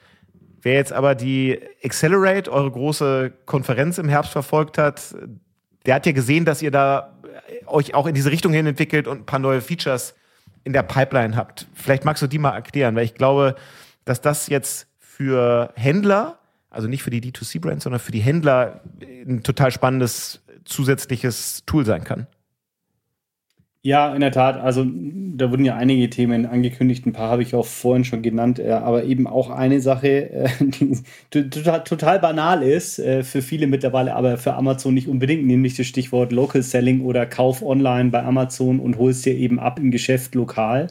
[0.63, 5.15] Wer jetzt aber die Accelerate, eure große Konferenz im Herbst verfolgt hat,
[5.85, 7.17] der hat ja gesehen, dass ihr da
[7.67, 10.15] euch auch in diese Richtung hin entwickelt und ein paar neue Features
[10.67, 11.69] in der Pipeline habt.
[11.75, 13.55] Vielleicht magst du die mal erklären, weil ich glaube,
[14.05, 19.45] dass das jetzt für Händler, also nicht für die D2C-Brands, sondern für die Händler ein
[19.45, 22.27] total spannendes zusätzliches Tool sein kann.
[23.87, 24.57] Ja, in der Tat.
[24.57, 27.07] Also da wurden ja einige Themen angekündigt.
[27.07, 28.59] Ein paar habe ich auch vorhin schon genannt.
[28.59, 30.49] Äh, aber eben auch eine Sache, äh,
[31.33, 35.87] die total, banal ist äh, für viele mittlerweile, aber für Amazon nicht unbedingt, nämlich das
[35.87, 40.35] Stichwort Local Selling oder Kauf online bei Amazon und holst dir eben ab im Geschäft
[40.35, 40.89] lokal.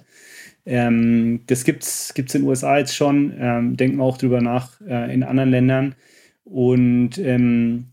[0.65, 3.33] Ähm, das gibt's gibt's in den USA jetzt schon.
[3.37, 5.95] Ähm, denken wir auch drüber nach in anderen Ländern.
[6.45, 7.87] Und ähm,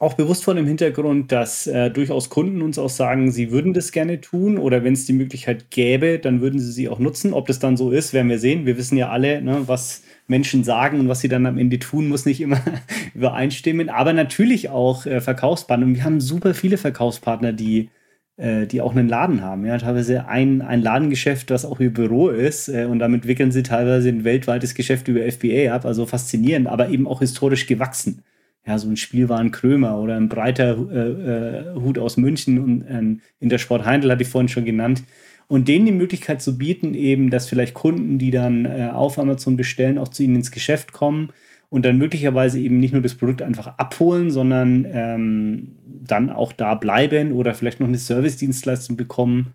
[0.00, 3.90] auch bewusst vor dem Hintergrund, dass äh, durchaus Kunden uns auch sagen, sie würden das
[3.90, 7.32] gerne tun oder wenn es die Möglichkeit gäbe, dann würden sie sie auch nutzen.
[7.32, 8.64] Ob das dann so ist, werden wir sehen.
[8.64, 12.08] Wir wissen ja alle, ne, was Menschen sagen und was sie dann am Ende tun,
[12.08, 12.60] muss nicht immer
[13.14, 13.88] übereinstimmen.
[13.88, 15.86] Aber natürlich auch äh, Verkaufspartner.
[15.86, 17.90] Und wir haben super viele Verkaufspartner, die
[18.36, 19.66] äh, die auch einen Laden haben.
[19.66, 23.64] Ja, teilweise ein, ein Ladengeschäft, das auch ihr Büro ist äh, und damit wickeln sie
[23.64, 28.22] teilweise ein weltweites Geschäft über FBA ab, also faszinierend, aber eben auch historisch gewachsen
[28.66, 33.20] ja, so ein Spielwaren Krömer oder ein breiter äh, äh, Hut aus München und ähm,
[33.40, 35.02] in der Sport Heindl hatte ich vorhin schon genannt.
[35.46, 39.56] Und denen die Möglichkeit zu bieten, eben, dass vielleicht Kunden, die dann äh, auf Amazon
[39.56, 41.30] bestellen, auch zu ihnen ins Geschäft kommen
[41.70, 46.74] und dann möglicherweise eben nicht nur das Produkt einfach abholen, sondern ähm, dann auch da
[46.74, 49.54] bleiben oder vielleicht noch eine Service-Dienstleistung bekommen.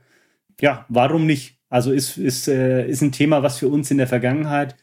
[0.60, 1.58] Ja, warum nicht?
[1.70, 4.76] Also ist, ist, äh, ist ein Thema, was für uns in der Vergangenheit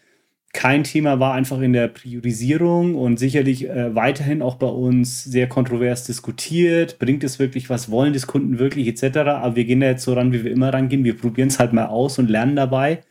[0.52, 5.48] kein Thema war einfach in der Priorisierung und sicherlich äh, weiterhin auch bei uns sehr
[5.48, 6.98] kontrovers diskutiert.
[6.98, 7.90] Bringt es wirklich was?
[7.90, 9.18] Wollen das Kunden wirklich etc.?
[9.18, 11.04] Aber wir gehen da jetzt so ran, wie wir immer rangehen.
[11.04, 13.02] Wir probieren es halt mal aus und lernen dabei,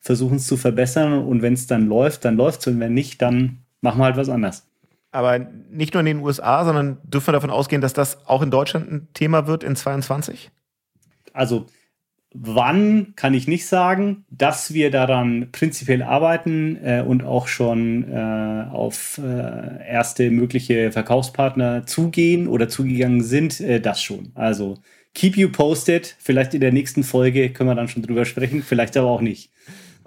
[0.00, 3.20] versuchen es zu verbessern und wenn es dann läuft, dann läuft es und wenn nicht,
[3.20, 4.66] dann machen wir halt was anderes.
[5.10, 5.38] Aber
[5.70, 8.90] nicht nur in den USA, sondern dürfen wir davon ausgehen, dass das auch in Deutschland
[8.90, 10.50] ein Thema wird in 22?
[11.32, 11.66] Also
[12.34, 18.66] Wann kann ich nicht sagen, dass wir daran prinzipiell arbeiten äh, und auch schon äh,
[18.70, 24.30] auf äh, erste mögliche Verkaufspartner zugehen oder zugegangen sind, äh, das schon.
[24.34, 24.76] Also
[25.14, 26.16] keep you posted.
[26.18, 29.50] Vielleicht in der nächsten Folge können wir dann schon drüber sprechen, vielleicht aber auch nicht.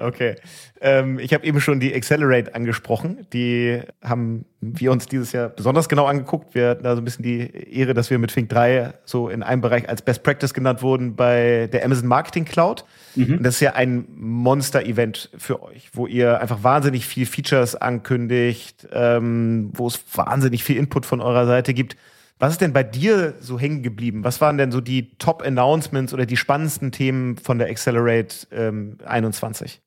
[0.02, 0.36] Okay.
[0.80, 3.28] Ähm, ich habe eben schon die Accelerate angesprochen.
[3.34, 6.56] Die haben wir uns dieses Jahr besonders genau angeguckt.
[6.56, 7.40] Wir hatten da so ein bisschen die
[7.72, 11.16] Ehre, dass wir mit Fink 3 so in einem Bereich als Best Practice genannt wurden
[11.16, 12.86] bei der Amazon Marketing Cloud.
[13.16, 13.38] Mhm.
[13.38, 18.88] Und das ist ja ein Monster-Event für euch, wo ihr einfach wahnsinnig viel Features ankündigt,
[18.92, 21.96] ähm, wo es wahnsinnig viel Input von eurer Seite gibt.
[22.42, 24.24] Was ist denn bei dir so hängen geblieben?
[24.24, 29.80] Was waren denn so die Top-Announcements oder die spannendsten Themen von der Accelerate ähm, 21?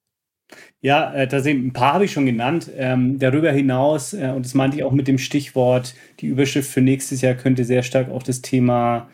[0.85, 2.71] Ja, äh, tatsächlich ein paar habe ich schon genannt.
[2.77, 6.83] Ähm, darüber hinaus, äh, und das meinte ich auch mit dem Stichwort, die Überschrift für
[6.83, 9.09] nächstes Jahr könnte sehr stark auch das Thema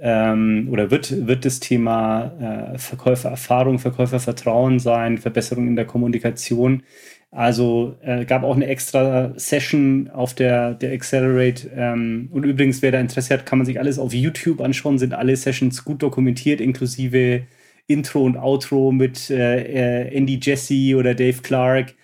[0.00, 6.82] ähm, oder wird, wird das Thema äh, Verkäufererfahrung, Verkäufervertrauen sein, Verbesserung in der Kommunikation.
[7.30, 11.70] Also äh, gab auch eine extra Session auf der, der Accelerate.
[11.76, 15.14] Ähm, und übrigens, wer da Interesse hat, kann man sich alles auf YouTube anschauen, sind
[15.14, 17.42] alle Sessions gut dokumentiert, inklusive
[17.86, 21.94] Intro und Outro mit äh, Andy Jesse oder Dave Clark.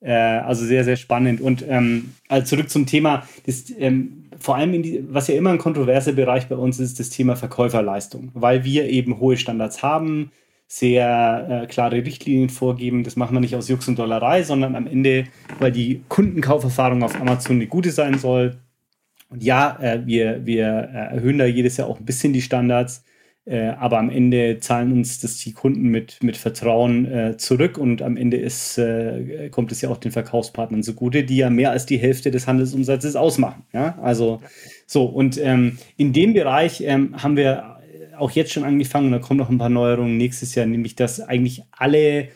[0.00, 1.40] Äh, also sehr, sehr spannend.
[1.40, 3.26] Und ähm, also zurück zum Thema.
[3.46, 7.10] Das, ähm, vor allem, die, was ja immer ein kontroverser Bereich bei uns ist, das
[7.10, 10.30] Thema Verkäuferleistung, weil wir eben hohe Standards haben
[10.72, 13.02] sehr äh, klare Richtlinien vorgeben.
[13.02, 15.24] Das machen wir nicht aus Jux und Dollerei, sondern am Ende,
[15.58, 18.56] weil die Kundenkauferfahrung auf Amazon eine gute sein soll.
[19.30, 23.04] Und ja, äh, wir, wir äh, erhöhen da jedes Jahr auch ein bisschen die Standards,
[23.50, 28.00] äh, aber am Ende zahlen uns das die Kunden mit, mit Vertrauen äh, zurück und
[28.00, 31.84] am Ende ist, äh, kommt es ja auch den Verkaufspartnern zugute, die ja mehr als
[31.84, 33.64] die Hälfte des Handelsumsatzes ausmachen.
[33.72, 33.98] Ja?
[34.00, 34.40] Also
[34.86, 37.78] so, und ähm, in dem Bereich ähm, haben wir
[38.16, 41.64] auch jetzt schon angefangen, da kommen noch ein paar Neuerungen nächstes Jahr, nämlich dass eigentlich
[41.72, 42.28] alle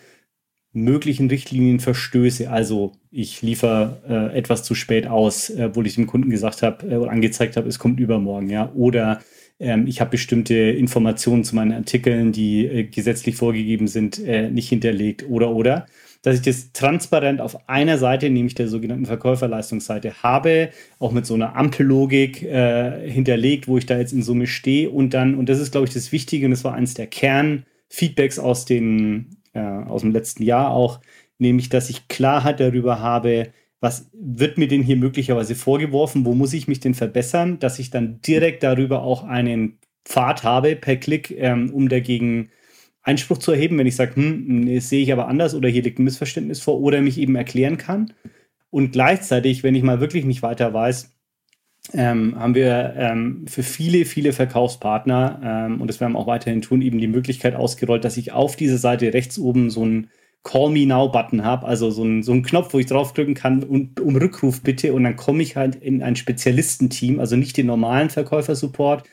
[0.73, 6.31] möglichen Richtlinienverstöße, also ich liefere äh, etwas zu spät aus, äh, obwohl ich dem Kunden
[6.31, 9.21] gesagt habe äh, oder angezeigt habe, es kommt übermorgen, ja, oder
[9.61, 14.69] ähm, ich habe bestimmte Informationen zu meinen Artikeln, die äh, gesetzlich vorgegeben sind, äh, nicht
[14.69, 15.87] hinterlegt, oder oder.
[16.23, 21.35] Dass ich das transparent auf einer Seite, nämlich der sogenannten Verkäuferleistungsseite, habe, auch mit so
[21.35, 25.61] einer Ampellogik äh, hinterlegt, wo ich da jetzt in Summe stehe und dann, und das
[25.61, 30.13] ist, glaube ich, das Wichtige, und das war eines der Kernfeedbacks aus, den, aus dem
[30.13, 31.01] letzten Jahr auch,
[31.39, 33.49] nämlich, dass ich Klarheit darüber habe,
[33.85, 37.91] was wird mir denn hier möglicherweise vorgeworfen, wo muss ich mich denn verbessern, dass ich
[37.91, 42.49] dann direkt darüber auch einen Pfad habe per Klick, ähm, um dagegen
[43.03, 45.99] Einspruch zu erheben, wenn ich sage, hm, das sehe ich aber anders oder hier liegt
[45.99, 48.15] ein Missverständnis vor oder mich eben erklären kann.
[48.71, 51.15] Und gleichzeitig, wenn ich mal wirklich nicht weiter weiß,
[51.93, 56.63] ähm, haben wir ähm, für viele, viele Verkaufspartner, ähm, und das werden wir auch weiterhin
[56.63, 60.09] tun, eben die Möglichkeit ausgerollt, dass ich auf dieser Seite rechts oben so einen
[60.45, 63.99] Call Me Now Button habe, also so einen, so Knopf, wo ich draufdrücken kann und
[63.99, 64.93] um Rückruf bitte.
[64.93, 69.05] Und dann komme ich halt in ein Spezialistenteam, also nicht den normalen Verkäufersupport,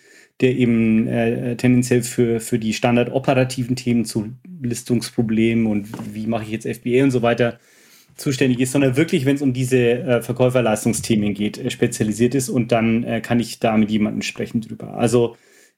[0.41, 6.49] der eben äh, tendenziell für, für die standardoperativen Themen zu Listungsproblemen und wie mache ich
[6.49, 7.59] jetzt FBA und so weiter
[8.17, 12.49] zuständig ist, sondern wirklich, wenn es um diese äh, Verkäuferleistungsthemen geht, äh, spezialisiert ist.
[12.49, 14.95] Und dann äh, kann ich da mit jemandem sprechen drüber.
[14.95, 15.37] Also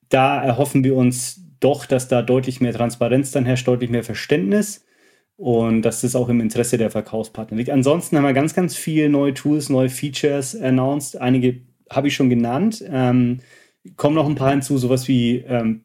[0.10, 4.84] da erhoffen wir uns doch, dass da deutlich mehr Transparenz dann herrscht, deutlich mehr Verständnis
[5.38, 7.70] und dass das auch im Interesse der Verkaufspartner liegt.
[7.70, 11.20] Ansonsten haben wir ganz, ganz viele neue Tools, neue Features announced.
[11.20, 12.84] Einige habe ich schon genannt.
[12.88, 13.40] Ähm,
[13.98, 15.82] kommen noch ein paar hinzu, sowas wie ähm,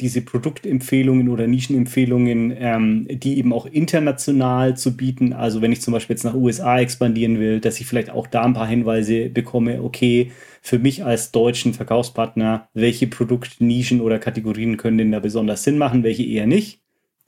[0.00, 5.32] diese Produktempfehlungen oder Nischenempfehlungen, ähm, die eben auch international zu bieten.
[5.32, 8.42] Also wenn ich zum Beispiel jetzt nach USA expandieren will, dass ich vielleicht auch da
[8.42, 14.98] ein paar Hinweise bekomme, okay, für mich als deutschen Verkaufspartner, welche Produktnischen oder Kategorien können
[14.98, 16.81] denn da besonders Sinn machen, welche eher nicht.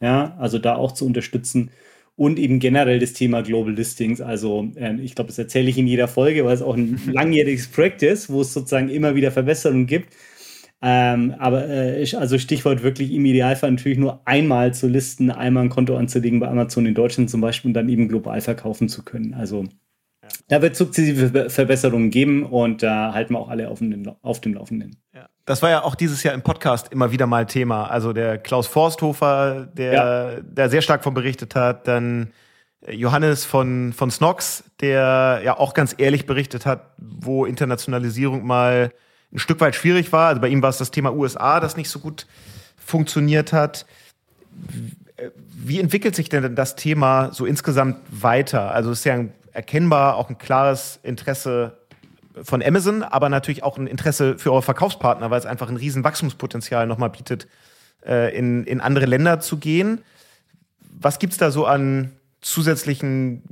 [0.04, 1.70] Ja, also da auch zu unterstützen
[2.14, 4.20] und eben generell das Thema Global Listings.
[4.20, 7.68] Also äh, ich glaube, das erzähle ich in jeder Folge, weil es auch ein langjähriges
[7.68, 10.14] Projekt ist, wo es sozusagen immer wieder Verbesserungen gibt.
[10.82, 15.70] Ähm, aber äh, also Stichwort wirklich im Idealfall natürlich nur einmal zu listen, einmal ein
[15.70, 19.32] Konto anzulegen bei Amazon in Deutschland zum Beispiel und dann eben global verkaufen zu können.
[19.32, 19.64] Also
[20.24, 20.38] ja.
[20.48, 24.54] da wird sukzessive Verbesserungen geben und da halten wir auch alle auf dem, auf dem
[24.54, 24.96] Laufenden.
[25.14, 25.28] Ja.
[25.44, 27.90] Das war ja auch dieses Jahr im Podcast immer wieder mal Thema.
[27.90, 30.40] Also der Klaus Forsthofer, der, ja.
[30.40, 32.32] der sehr stark von berichtet hat, dann
[32.88, 38.90] Johannes von, von Snox, der ja auch ganz ehrlich berichtet hat, wo Internationalisierung mal
[39.32, 40.28] ein Stück weit schwierig war.
[40.28, 42.26] Also bei ihm war es das Thema USA, das nicht so gut
[42.76, 43.86] funktioniert hat.
[45.56, 48.70] Wie entwickelt sich denn das Thema so insgesamt weiter?
[48.72, 49.24] Also es ist ja
[49.54, 51.78] erkennbar auch ein klares Interesse
[52.42, 56.02] von Amazon, aber natürlich auch ein Interesse für eure Verkaufspartner, weil es einfach ein riesen
[56.04, 57.46] Wachstumspotenzial nochmal bietet,
[58.04, 60.02] äh, in, in andere Länder zu gehen.
[60.80, 63.42] Was gibt es da so an zusätzlichen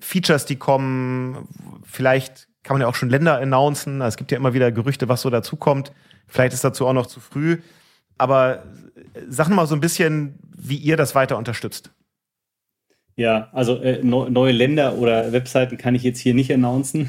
[0.00, 1.46] Features, die kommen?
[1.84, 4.00] Vielleicht kann man ja auch schon Länder announcen.
[4.00, 5.92] Es gibt ja immer wieder Gerüchte, was so dazukommt.
[6.26, 7.58] Vielleicht ist dazu auch noch zu früh.
[8.18, 8.64] Aber
[9.28, 11.90] sag mal so ein bisschen, wie ihr das weiter unterstützt.
[13.16, 17.08] Ja, also äh, no, neue Länder oder Webseiten kann ich jetzt hier nicht announcen.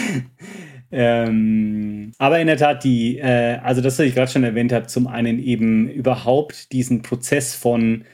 [0.90, 4.86] ähm, aber in der Tat, die, äh, also das, was ich gerade schon erwähnt habe,
[4.86, 8.04] zum einen eben überhaupt diesen Prozess von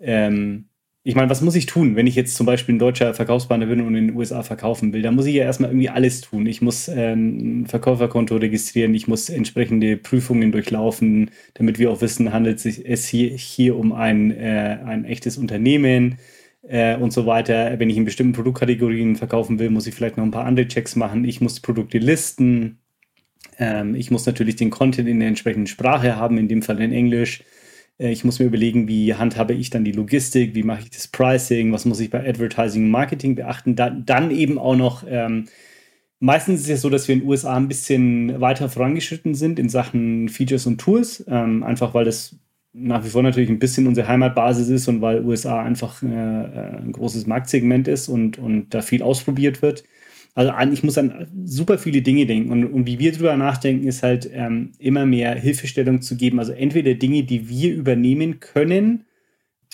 [0.00, 0.68] ähm,
[1.08, 3.80] ich meine, was muss ich tun, wenn ich jetzt zum Beispiel ein deutscher Verkaufspartner bin
[3.80, 5.00] und in den USA verkaufen will?
[5.00, 6.44] Da muss ich ja erstmal irgendwie alles tun.
[6.46, 12.32] Ich muss äh, ein Verkäuferkonto registrieren, ich muss entsprechende Prüfungen durchlaufen, damit wir auch wissen,
[12.34, 16.18] handelt es sich hier, hier um ein, äh, ein echtes Unternehmen
[16.68, 17.78] äh, und so weiter.
[17.78, 20.96] Wenn ich in bestimmten Produktkategorien verkaufen will, muss ich vielleicht noch ein paar andere Checks
[20.96, 21.24] machen.
[21.24, 22.78] Ich muss Produkte listen.
[23.58, 26.92] Ähm, ich muss natürlich den Content in der entsprechenden Sprache haben, in dem Fall in
[26.92, 27.42] Englisch.
[27.98, 31.08] Äh, ich muss mir überlegen, wie handhabe ich dann die Logistik, wie mache ich das
[31.08, 33.74] Pricing, was muss ich bei Advertising und Marketing beachten.
[33.76, 35.46] Dann, dann eben auch noch, ähm,
[36.20, 39.58] meistens ist es ja so, dass wir in den USA ein bisschen weiter vorangeschritten sind
[39.58, 42.36] in Sachen Features und Tools, ähm, einfach weil das
[42.72, 46.76] nach wie vor natürlich ein bisschen unsere Heimatbasis ist und weil USA einfach äh, äh,
[46.78, 49.84] ein großes Marktsegment ist und, und da viel ausprobiert wird.
[50.34, 52.52] Also ich muss an super viele Dinge denken.
[52.52, 56.38] Und, und wie wir drüber nachdenken, ist halt ähm, immer mehr Hilfestellung zu geben.
[56.38, 59.04] Also entweder Dinge, die wir übernehmen können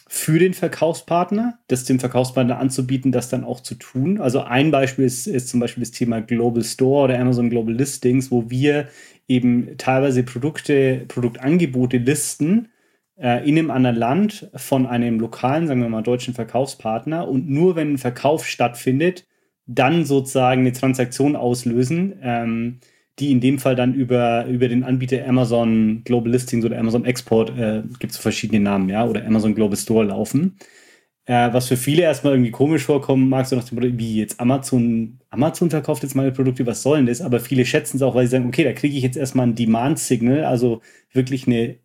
[0.06, 4.20] für den Verkaufspartner, das dem Verkaufspartner anzubieten, das dann auch zu tun.
[4.20, 8.30] Also ein Beispiel ist, ist zum Beispiel das Thema Global Store oder Amazon Global Listings,
[8.30, 8.88] wo wir
[9.28, 12.68] eben teilweise Produkte, Produktangebote listen
[13.16, 17.28] äh, in einem anderen Land von einem lokalen, sagen wir mal, deutschen Verkaufspartner.
[17.28, 19.26] Und nur wenn ein Verkauf stattfindet,
[19.66, 22.80] dann sozusagen eine Transaktion auslösen, ähm,
[23.18, 27.50] die in dem Fall dann über, über den Anbieter Amazon Global Listings oder Amazon Export,
[27.56, 30.58] äh, gibt es verschiedene Namen, ja, oder Amazon Global Store laufen.
[31.26, 34.40] Äh, was für viele erstmal irgendwie komisch vorkommen mag, so nach dem Motto, wie jetzt
[34.40, 37.22] Amazon, Amazon verkauft jetzt meine Produkte, was soll denn das?
[37.22, 39.54] Aber viele schätzen es auch, weil sie sagen, okay, da kriege ich jetzt erstmal ein
[39.54, 41.78] Demand-Signal, also wirklich eine,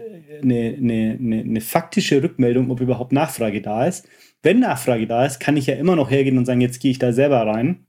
[0.00, 4.08] eine, eine, eine, eine faktische Rückmeldung, ob überhaupt Nachfrage da ist.
[4.42, 6.98] Wenn Nachfrage da ist, kann ich ja immer noch hergehen und sagen, jetzt gehe ich
[6.98, 7.86] da selber rein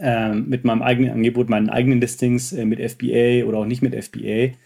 [0.00, 3.94] ähm, mit meinem eigenen Angebot, meinen eigenen Listings äh, mit FBA oder auch nicht mit
[3.94, 4.56] FBA.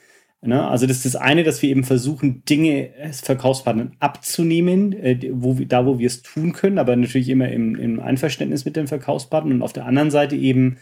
[0.40, 0.68] Ne?
[0.68, 5.87] Also das ist das eine, dass wir eben versuchen, Dinge Verkaufspartnern abzunehmen, äh, wo da
[5.87, 9.62] wo wir es tun können, aber natürlich immer im, im Einverständnis mit dem Verkaufspartner und
[9.62, 10.79] auf der anderen Seite eben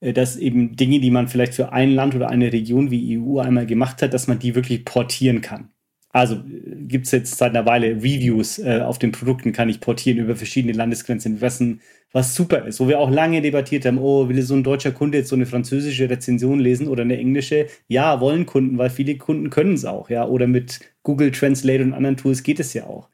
[0.00, 3.66] dass eben Dinge, die man vielleicht für ein Land oder eine Region wie EU einmal
[3.66, 5.70] gemacht hat, dass man die wirklich portieren kann.
[6.10, 10.18] Also gibt es jetzt seit einer Weile Reviews äh, auf den Produkten, kann ich portieren
[10.18, 11.80] über verschiedene Landesgrenzen, was, ein,
[12.12, 15.18] was super ist, wo wir auch lange debattiert haben, oh, will so ein deutscher Kunde
[15.18, 17.66] jetzt so eine französische Rezension lesen oder eine englische?
[17.88, 21.92] Ja, wollen Kunden, weil viele Kunden können es auch, ja, oder mit Google Translate und
[21.92, 23.10] anderen Tools geht es ja auch.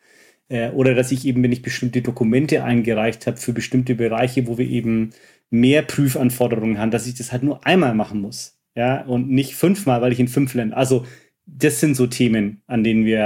[0.48, 4.58] Äh, oder dass ich eben, wenn ich bestimmte Dokumente eingereicht habe für bestimmte Bereiche, wo
[4.58, 5.10] wir eben
[5.50, 8.58] mehr Prüfanforderungen haben, dass ich das halt nur einmal machen muss.
[8.74, 10.76] Ja, und nicht fünfmal, weil ich in fünf Ländern.
[10.76, 11.04] Also
[11.46, 13.18] das sind so Themen, an denen wir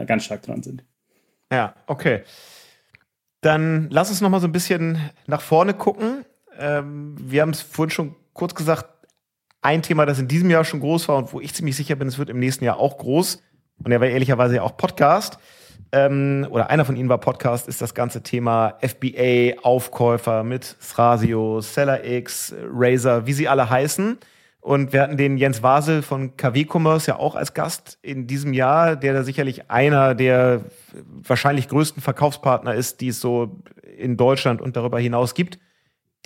[0.00, 0.84] äh, ganz stark dran sind.
[1.50, 2.22] Ja, okay.
[3.40, 6.24] Dann lass uns noch mal so ein bisschen nach vorne gucken.
[6.58, 9.06] Ähm, wir haben es vorhin schon kurz gesagt,
[9.62, 12.08] ein Thema, das in diesem Jahr schon groß war und wo ich ziemlich sicher bin,
[12.08, 13.42] es wird im nächsten Jahr auch groß.
[13.84, 15.38] Und er war ehrlicherweise ja auch Podcast.
[15.92, 22.54] Ähm, oder einer von ihnen war Podcast, ist das ganze Thema FBA-Aufkäufer mit Thrasio, SellerX,
[22.72, 24.18] Razer, wie sie alle heißen.
[24.60, 28.52] Und wir hatten den Jens Wasel von KW Commerce ja auch als Gast in diesem
[28.52, 30.62] Jahr, der da sicherlich einer der
[31.22, 33.62] wahrscheinlich größten Verkaufspartner ist, die es so
[33.96, 35.58] in Deutschland und darüber hinaus gibt.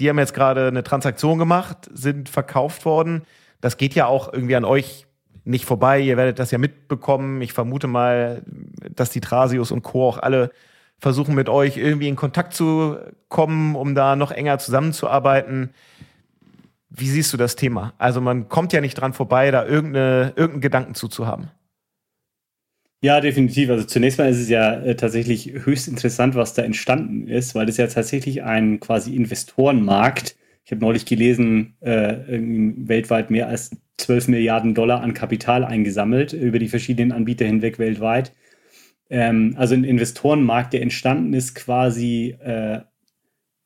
[0.00, 3.22] Die haben jetzt gerade eine Transaktion gemacht, sind verkauft worden.
[3.60, 5.06] Das geht ja auch irgendwie an euch
[5.44, 6.00] nicht vorbei.
[6.00, 7.40] Ihr werdet das ja mitbekommen.
[7.42, 8.42] Ich vermute mal,
[8.94, 10.08] dass die Trasius und Co.
[10.08, 10.50] auch alle
[10.98, 12.96] versuchen, mit euch irgendwie in Kontakt zu
[13.28, 15.70] kommen, um da noch enger zusammenzuarbeiten.
[16.90, 17.94] Wie siehst du das Thema?
[17.98, 21.50] Also man kommt ja nicht dran vorbei, da irgendeine, irgendeinen Gedanken zuzuhaben.
[23.04, 23.68] Ja, definitiv.
[23.68, 27.66] Also zunächst mal ist es ja äh, tatsächlich höchst interessant, was da entstanden ist, weil
[27.66, 30.36] das ja tatsächlich ein quasi Investorenmarkt.
[30.64, 36.58] Ich habe neulich gelesen, äh, weltweit mehr als 12 Milliarden Dollar an Kapital eingesammelt über
[36.58, 38.32] die verschiedenen Anbieter hinweg weltweit.
[39.10, 42.80] Ähm, also ein Investorenmarkt, der entstanden ist quasi äh,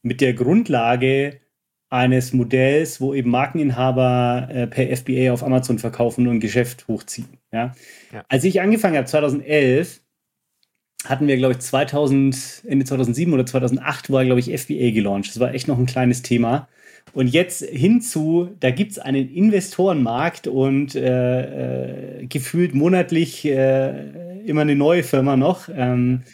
[0.02, 1.40] mit der Grundlage,
[1.88, 7.38] eines Modells, wo eben Markeninhaber äh, per FBA auf Amazon verkaufen und ein Geschäft hochziehen.
[7.52, 7.74] Ja?
[8.12, 8.24] ja.
[8.28, 10.00] Als ich angefangen habe, 2011,
[11.04, 15.28] hatten wir, glaube ich, 2000, Ende 2007 oder 2008 war, glaube ich, FBA gelauncht.
[15.28, 16.68] Das war echt noch ein kleines Thema.
[17.16, 24.60] Und jetzt hinzu, da gibt es einen Investorenmarkt und äh, äh, gefühlt monatlich äh, immer
[24.60, 25.70] eine neue Firma noch.
[25.74, 26.24] Ähm,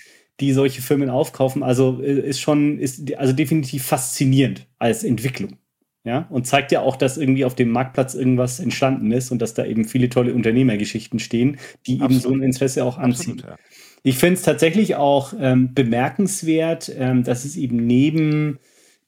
[0.40, 1.62] die solche Firmen aufkaufen.
[1.62, 5.56] Also äh, ist schon, ist also definitiv faszinierend als Entwicklung.
[6.02, 9.54] Ja, und zeigt ja auch, dass irgendwie auf dem Marktplatz irgendwas entstanden ist und dass
[9.54, 12.10] da eben viele tolle Unternehmergeschichten stehen, die Absolut.
[12.10, 13.34] eben so ein Interesse auch anziehen.
[13.34, 13.64] Absolut, ja.
[14.02, 18.58] Ich finde es tatsächlich auch ähm, bemerkenswert, ähm, dass es eben neben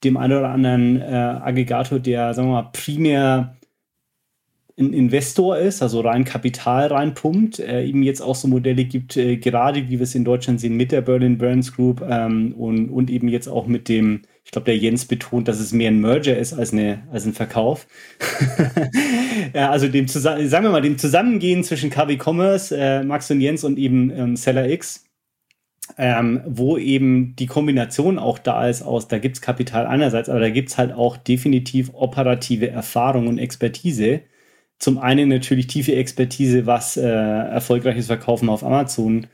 [0.04, 3.56] dem einen oder anderen äh, Aggregator, der, sagen wir mal, primär
[4.76, 9.36] ein Investor ist, also rein Kapital reinpumpt, äh, eben jetzt auch so Modelle gibt, äh,
[9.36, 13.08] gerade wie wir es in Deutschland sehen mit der Berlin Burns Group ähm, und, und
[13.08, 16.36] eben jetzt auch mit dem, ich glaube, der Jens betont, dass es mehr ein Merger
[16.36, 17.86] ist als, eine, als ein Verkauf.
[19.54, 23.62] ja, also dem sagen wir mal, dem Zusammengehen zwischen KW Commerce, äh, Max und Jens
[23.62, 25.03] und eben ähm, Seller X,
[25.96, 30.40] ähm, wo eben die Kombination auch da ist aus, da gibt es Kapital einerseits, aber
[30.40, 34.22] da gibt es halt auch definitiv operative Erfahrung und Expertise,
[34.78, 39.26] zum einen natürlich tiefe Expertise, was äh, erfolgreiches Verkaufen auf Amazon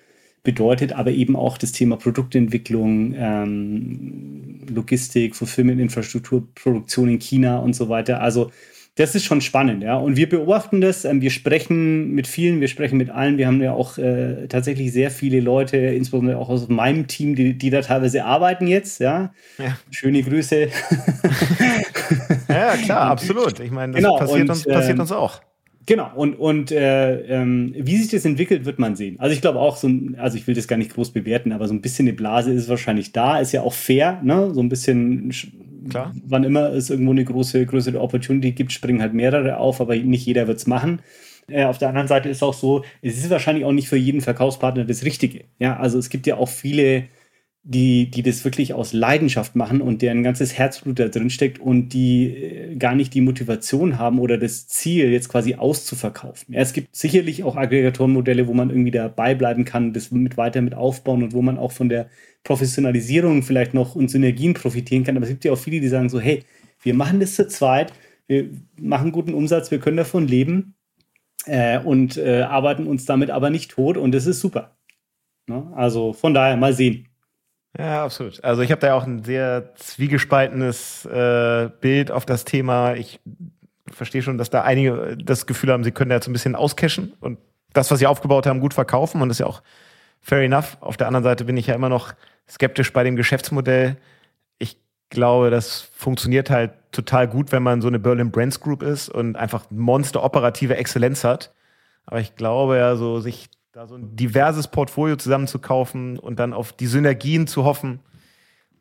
[0.43, 7.89] bedeutet, aber eben auch das Thema Produktentwicklung, ähm, Logistik, Fulfillment-Infrastruktur, Produktion in China und so
[7.89, 8.21] weiter.
[8.21, 8.51] Also
[8.97, 9.97] das ist schon spannend, ja.
[9.97, 13.39] Und wir beobachten das, ähm, wir sprechen mit vielen, wir sprechen mit allen.
[13.39, 17.57] Wir haben ja auch äh, tatsächlich sehr viele Leute, insbesondere auch aus meinem Team, die,
[17.57, 19.33] die da teilweise arbeiten jetzt, ja.
[19.59, 19.79] ja.
[19.91, 20.69] Schöne Grüße.
[22.49, 23.61] ja, klar, absolut.
[23.61, 25.41] Ich meine, das genau, passiert, und, uns, passiert ähm, uns auch.
[25.87, 29.19] Genau, und, und äh, ähm, wie sich das entwickelt, wird man sehen.
[29.19, 31.69] Also ich glaube auch, so ein, also ich will das gar nicht groß bewerten, aber
[31.69, 34.53] so ein bisschen eine Blase ist wahrscheinlich da, ist ja auch fair, ne?
[34.53, 35.33] So ein bisschen
[35.89, 36.15] Klar.
[36.27, 40.27] Wann immer es irgendwo eine große, größere Opportunity gibt, springen halt mehrere auf, aber nicht
[40.27, 41.01] jeder wird es machen.
[41.49, 44.21] Äh, auf der anderen Seite ist auch so, es ist wahrscheinlich auch nicht für jeden
[44.21, 45.45] Verkaufspartner das Richtige.
[45.59, 47.05] Ja, also es gibt ja auch viele,
[47.63, 51.91] die, die das wirklich aus Leidenschaft machen und deren ganzes Herzblut da drin steckt und
[51.91, 56.55] die äh, gar nicht die Motivation haben oder das Ziel, jetzt quasi auszuverkaufen.
[56.55, 60.63] Ja, es gibt sicherlich auch Aggregatorenmodelle, wo man irgendwie dabei bleiben kann, das mit weiter
[60.63, 62.09] mit aufbauen und wo man auch von der
[62.45, 65.17] Professionalisierung vielleicht noch und Synergien profitieren kann.
[65.17, 66.45] Aber es gibt ja auch viele, die sagen so, hey,
[66.83, 67.93] wir machen das zu zweit,
[68.27, 68.49] wir
[68.81, 70.77] machen guten Umsatz, wir können davon leben
[71.45, 74.79] äh, und äh, arbeiten uns damit aber nicht tot und das ist super.
[75.47, 75.71] Ne?
[75.75, 77.10] Also von daher mal sehen.
[77.79, 78.43] Ja, absolut.
[78.43, 82.95] Also ich habe da auch ein sehr zwiegespaltenes äh, Bild auf das Thema.
[82.95, 83.21] Ich
[83.91, 87.13] verstehe schon, dass da einige das Gefühl haben, sie können da jetzt ein bisschen auscashen
[87.21, 87.39] und
[87.73, 89.63] das, was sie aufgebaut haben, gut verkaufen und das ist ja auch
[90.21, 90.77] fair enough.
[90.81, 92.15] Auf der anderen Seite bin ich ja immer noch
[92.49, 93.97] skeptisch bei dem Geschäftsmodell.
[94.59, 94.77] Ich
[95.09, 99.37] glaube, das funktioniert halt total gut, wenn man so eine Berlin Brands Group ist und
[99.37, 101.53] einfach Monster operative Exzellenz hat.
[102.05, 106.73] Aber ich glaube ja, so sich da so ein diverses Portfolio zusammenzukaufen und dann auf
[106.73, 108.01] die Synergien zu hoffen,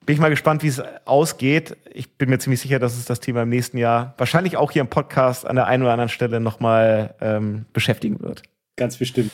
[0.04, 1.78] bin ich mal gespannt, wie es ausgeht.
[1.94, 4.82] Ich bin mir ziemlich sicher, dass es das Thema im nächsten Jahr wahrscheinlich auch hier
[4.82, 8.42] im Podcast an der einen oder anderen Stelle nochmal ähm, beschäftigen wird.
[8.78, 9.30] Ganz bestimmt.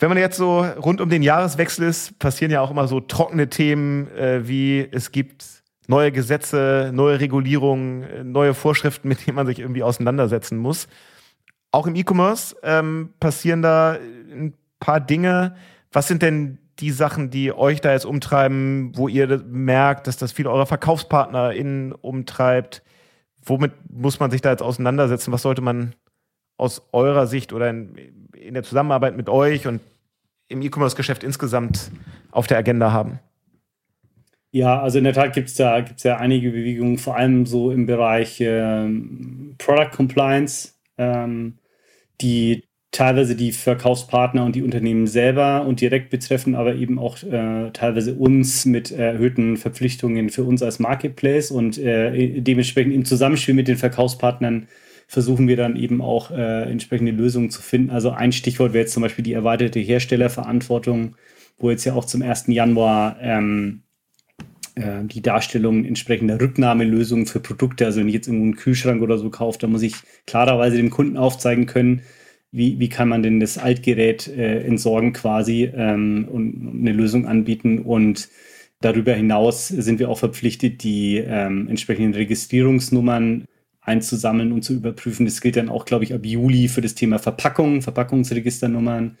[0.00, 3.48] Wenn man jetzt so rund um den Jahreswechsel ist, passieren ja auch immer so trockene
[3.48, 5.44] Themen äh, wie es gibt
[5.86, 10.88] neue Gesetze, neue Regulierungen, äh, neue Vorschriften, mit denen man sich irgendwie auseinandersetzen muss.
[11.76, 13.98] Auch im E-Commerce ähm, passieren da
[14.32, 15.56] ein paar Dinge.
[15.92, 20.32] Was sind denn die Sachen, die euch da jetzt umtreiben, wo ihr merkt, dass das
[20.32, 22.82] viele eurer VerkaufspartnerInnen umtreibt?
[23.44, 25.32] Womit muss man sich da jetzt auseinandersetzen?
[25.32, 25.94] Was sollte man
[26.56, 27.94] aus eurer Sicht oder in,
[28.34, 29.82] in der Zusammenarbeit mit euch und
[30.48, 31.90] im E-Commerce-Geschäft insgesamt
[32.30, 33.18] auf der Agenda haben?
[34.50, 37.70] Ja, also in der Tat gibt es da gibt's ja einige Bewegungen, vor allem so
[37.70, 41.58] im Bereich ähm, Product Compliance, ähm,
[42.20, 47.70] die teilweise die Verkaufspartner und die Unternehmen selber und direkt betreffen, aber eben auch äh,
[47.72, 53.68] teilweise uns mit erhöhten Verpflichtungen für uns als Marketplace und äh, dementsprechend im Zusammenspiel mit
[53.68, 54.68] den Verkaufspartnern
[55.08, 57.90] versuchen wir dann eben auch äh, entsprechende Lösungen zu finden.
[57.90, 61.16] Also ein Stichwort wäre jetzt zum Beispiel die erweiterte Herstellerverantwortung,
[61.58, 62.46] wo jetzt ja auch zum 1.
[62.48, 63.82] Januar ähm,
[64.76, 69.18] äh, die Darstellung entsprechender Rücknahmelösungen für Produkte, also wenn ich jetzt irgendwo einen Kühlschrank oder
[69.18, 69.94] so kaufe, da muss ich
[70.26, 72.02] klarerweise dem Kunden aufzeigen können,
[72.52, 77.80] wie, wie kann man denn das Altgerät äh, entsorgen quasi ähm, und eine Lösung anbieten
[77.80, 78.28] und
[78.80, 83.46] Darüber hinaus sind wir auch verpflichtet, die ähm, entsprechenden Registrierungsnummern
[83.80, 85.24] einzusammeln und zu überprüfen.
[85.24, 89.16] Das gilt dann auch, glaube ich, ab Juli für das Thema Verpackung, Verpackungsregisternummern.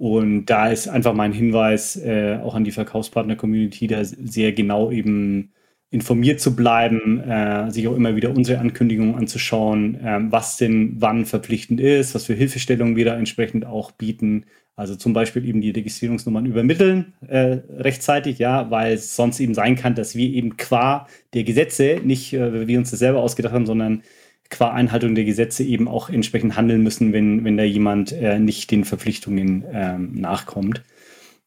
[0.00, 5.52] Und da ist einfach mein Hinweis äh, auch an die Verkaufspartner-Community, da sehr genau eben
[5.90, 11.26] informiert zu bleiben, äh, sich auch immer wieder unsere Ankündigungen anzuschauen, äh, was denn wann
[11.26, 14.46] verpflichtend ist, was für Hilfestellungen wir da entsprechend auch bieten.
[14.74, 19.76] Also zum Beispiel eben die Registrierungsnummern übermitteln äh, rechtzeitig, ja, weil es sonst eben sein
[19.76, 23.66] kann, dass wir eben qua der Gesetze, nicht äh, wir uns das selber ausgedacht haben,
[23.66, 24.02] sondern
[24.50, 28.70] qua Einhaltung der Gesetze eben auch entsprechend handeln müssen, wenn, wenn da jemand äh, nicht
[28.70, 30.82] den Verpflichtungen ähm, nachkommt.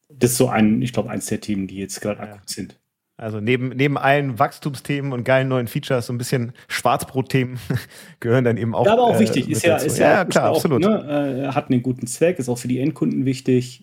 [0.08, 2.32] Das ist so ein, ich glaube, eins der Themen, die jetzt gerade ja.
[2.32, 2.78] akut sind.
[3.16, 7.60] Also neben, neben allen Wachstumsthemen und geilen neuen Features, so ein bisschen Schwarzbrotthemen
[8.20, 8.86] gehören dann eben auch.
[8.86, 10.80] Ja, aber auch äh, wichtig, ist ja, ist ja, ja, klar, auch, absolut.
[10.80, 13.82] Ne, äh, hat einen guten Zweck, ist auch für die Endkunden wichtig.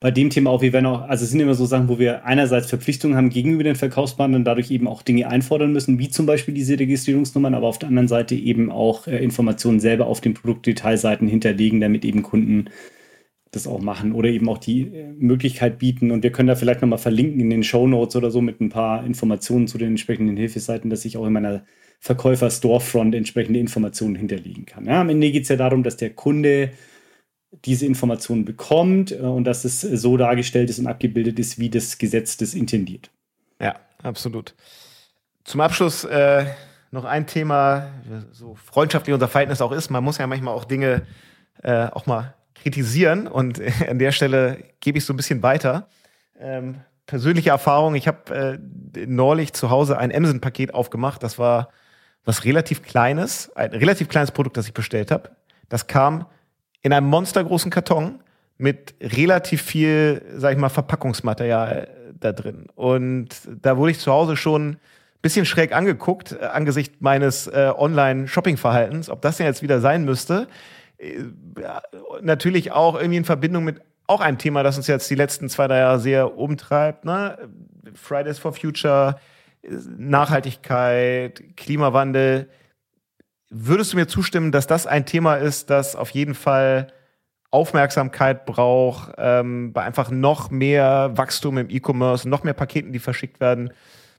[0.00, 2.24] Bei dem Thema auch, wir werden auch, also es sind immer so Sachen, wo wir
[2.24, 6.54] einerseits Verpflichtungen haben gegenüber den Verkaufspartnern, dadurch eben auch Dinge einfordern müssen, wie zum Beispiel
[6.54, 11.26] diese Registrierungsnummern, aber auf der anderen Seite eben auch äh, Informationen selber auf den Produktdetailseiten
[11.26, 12.70] hinterlegen, damit eben Kunden
[13.50, 16.12] das auch machen oder eben auch die äh, Möglichkeit bieten.
[16.12, 18.68] Und wir können da vielleicht nochmal verlinken in den Show Notes oder so mit ein
[18.68, 21.64] paar Informationen zu den entsprechenden Hilfeseiten, dass ich auch in meiner
[21.98, 24.84] Verkäufer-Storefront entsprechende Informationen hinterlegen kann.
[24.84, 26.70] Ja, am Ende geht es ja darum, dass der Kunde
[27.64, 31.98] diese Informationen bekommt äh, und dass es so dargestellt ist und abgebildet ist, wie das
[31.98, 33.10] Gesetz das intendiert.
[33.60, 34.54] Ja, absolut.
[35.44, 36.46] Zum Abschluss äh,
[36.90, 37.90] noch ein Thema,
[38.32, 39.90] so freundschaftlich unser Verhältnis auch ist.
[39.90, 41.06] Man muss ja manchmal auch Dinge
[41.62, 45.88] äh, auch mal kritisieren und an der Stelle gebe ich so ein bisschen weiter.
[46.38, 48.60] Ähm, persönliche Erfahrung, ich habe
[48.94, 51.22] äh, neulich zu Hause ein Amazon-Paket aufgemacht.
[51.22, 51.70] Das war
[52.24, 55.30] was relativ Kleines, ein relativ kleines Produkt, das ich bestellt habe.
[55.68, 56.26] Das kam
[56.82, 58.20] in einem monstergroßen Karton
[58.56, 62.66] mit relativ viel, sag ich mal, Verpackungsmaterial da drin.
[62.74, 63.28] Und
[63.62, 64.78] da wurde ich zu Hause schon ein
[65.22, 70.48] bisschen schräg angeguckt, äh, angesichts meines äh, Online-Shopping-Verhaltens, ob das denn jetzt wieder sein müsste.
[70.98, 71.22] Äh,
[72.22, 75.68] natürlich auch irgendwie in Verbindung mit auch einem Thema, das uns jetzt die letzten zwei,
[75.68, 77.04] drei Jahre sehr umtreibt.
[77.04, 77.36] Ne?
[77.94, 79.16] Fridays for Future,
[79.62, 82.48] Nachhaltigkeit, Klimawandel.
[83.50, 86.88] Würdest du mir zustimmen, dass das ein Thema ist, das auf jeden Fall
[87.50, 93.40] Aufmerksamkeit braucht, ähm, bei einfach noch mehr Wachstum im E-Commerce, noch mehr Paketen, die verschickt
[93.40, 93.72] werden,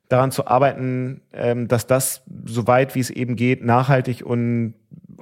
[0.07, 4.73] daran zu arbeiten, ähm, dass das so weit wie es eben geht, nachhaltig und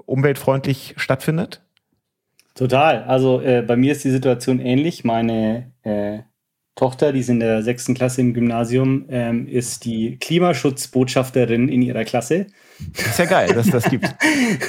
[0.06, 1.62] umweltfreundlich stattfindet?
[2.56, 3.04] Total.
[3.04, 5.04] Also äh, bei mir ist die Situation ähnlich.
[5.04, 6.20] Meine äh,
[6.78, 12.06] Tochter, die ist in der sechsten Klasse im Gymnasium, ähm, ist die Klimaschutzbotschafterin in ihrer
[12.06, 12.48] Klasse.
[12.94, 14.06] Ist ja geil, dass das gibt.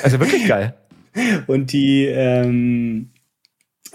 [0.02, 0.74] Also wirklich geil.
[1.46, 3.10] Und die, ähm,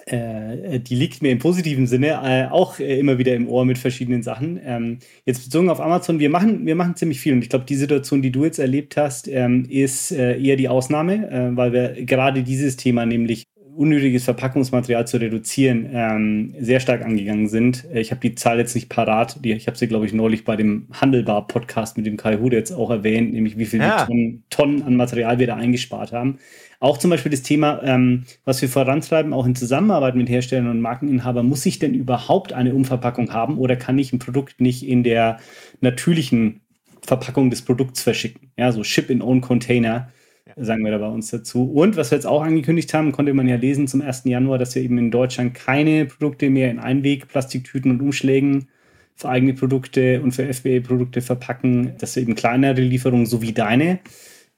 [0.06, 3.80] äh, die liegt mir im positiven Sinne äh, auch äh, immer wieder im Ohr mit
[3.80, 4.60] verschiedenen Sachen.
[4.64, 7.76] Ähm, jetzt bezogen auf Amazon, wir machen, wir machen ziemlich viel und ich glaube, die
[7.76, 12.06] Situation, die du jetzt erlebt hast, ähm, ist äh, eher die Ausnahme, äh, weil wir
[12.06, 13.46] gerade dieses Thema nämlich
[13.76, 17.86] unnötiges Verpackungsmaterial zu reduzieren, ähm, sehr stark angegangen sind.
[17.94, 19.44] Ich habe die Zahl jetzt nicht parat.
[19.44, 22.72] Die, ich habe sie, glaube ich, neulich bei dem Handelbar-Podcast mit dem Kai Hude jetzt
[22.72, 24.06] auch erwähnt, nämlich wie viele ja.
[24.06, 26.40] Tonnen, Tonnen, an Material wir da eingespart haben.
[26.80, 30.82] Auch zum Beispiel das Thema, ähm, was wir vorantreiben, auch in Zusammenarbeit mit Herstellern und
[30.82, 35.04] Markeninhabern, muss ich denn überhaupt eine Umverpackung haben oder kann ich ein Produkt nicht in
[35.04, 35.38] der
[35.80, 36.62] natürlichen
[37.02, 38.52] Verpackung des Produkts verschicken?
[38.58, 40.10] Ja, so Ship-in-Own-Container
[40.56, 41.72] sagen wir da bei uns dazu.
[41.72, 44.24] Und was wir jetzt auch angekündigt haben, konnte man ja lesen zum 1.
[44.26, 48.68] Januar, dass wir eben in Deutschland keine Produkte mehr in Einweg, Plastiktüten und Umschlägen
[49.16, 54.00] für eigene Produkte und für FBA-Produkte verpacken, dass wir eben kleinere Lieferungen, so wie deine,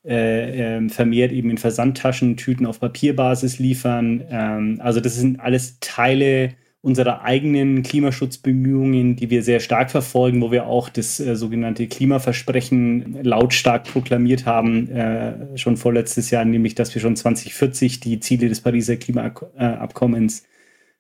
[0.06, 4.24] äh, äh, vermehrt eben in Versandtaschen, Tüten auf Papierbasis liefern.
[4.30, 6.54] Ähm, also das sind alles Teile
[6.86, 13.24] unserer eigenen Klimaschutzbemühungen, die wir sehr stark verfolgen, wo wir auch das äh, sogenannte Klimaversprechen
[13.24, 18.62] lautstark proklamiert haben, äh, schon vorletztes Jahr, nämlich dass wir schon 2040 die Ziele des
[18.62, 20.44] Pariser Klimaabkommens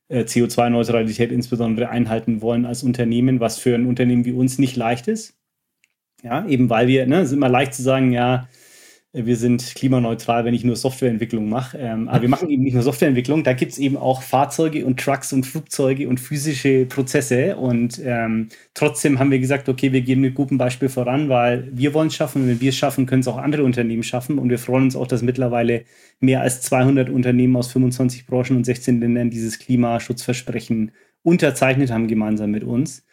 [0.07, 5.07] äh, CO2-Neutralität insbesondere einhalten wollen als Unternehmen, was für ein Unternehmen wie uns nicht leicht
[5.07, 5.35] ist.
[6.23, 8.49] Ja, eben weil wir, ne, es ist immer leicht zu sagen, ja,
[9.15, 11.77] wir sind klimaneutral, wenn ich nur Softwareentwicklung mache.
[11.77, 14.99] Ähm, aber wir machen eben nicht nur Softwareentwicklung, da gibt es eben auch Fahrzeuge und
[14.99, 17.55] Trucks und Flugzeuge und physische Prozesse.
[17.55, 21.93] Und ähm, trotzdem haben wir gesagt, okay, wir gehen mit gutem Beispiel voran, weil wir
[21.93, 22.43] wollen es schaffen.
[22.43, 24.37] Und wenn wir es schaffen, können es auch andere Unternehmen schaffen.
[24.37, 25.85] Und wir freuen uns auch, dass mittlerweile
[26.19, 30.91] mehr als 200 Unternehmen aus 25 Branchen und 16 Ländern dieses Klimaschutzversprechen
[31.23, 33.05] unterzeichnet haben, gemeinsam mit uns.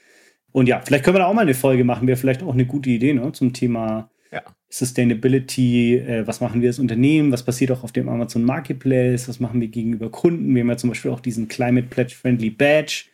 [0.52, 2.06] Und ja, vielleicht können wir da auch mal eine Folge machen.
[2.06, 4.42] Wäre vielleicht auch eine gute Idee ne, zum Thema ja.
[4.70, 9.40] Sustainability, äh, was machen wir als Unternehmen, was passiert auch auf dem Amazon Marketplace, was
[9.40, 10.54] machen wir gegenüber Kunden.
[10.54, 13.04] Wir haben ja zum Beispiel auch diesen Climate Pledge Friendly Badge,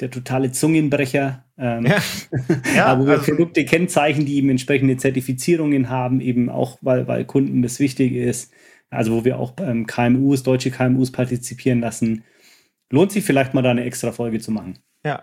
[0.00, 1.98] der totale Zungenbrecher, ähm, ja.
[2.74, 7.26] Ja, wo wir also, Produkte kennzeichnen, die eben entsprechende Zertifizierungen haben, eben auch, weil, weil
[7.26, 8.52] Kunden das wichtig ist.
[8.88, 12.24] Also wo wir auch ähm, KMUs, deutsche KMUs partizipieren lassen.
[12.90, 14.78] Lohnt sich vielleicht mal da eine extra Folge zu machen.
[15.04, 15.22] Ja,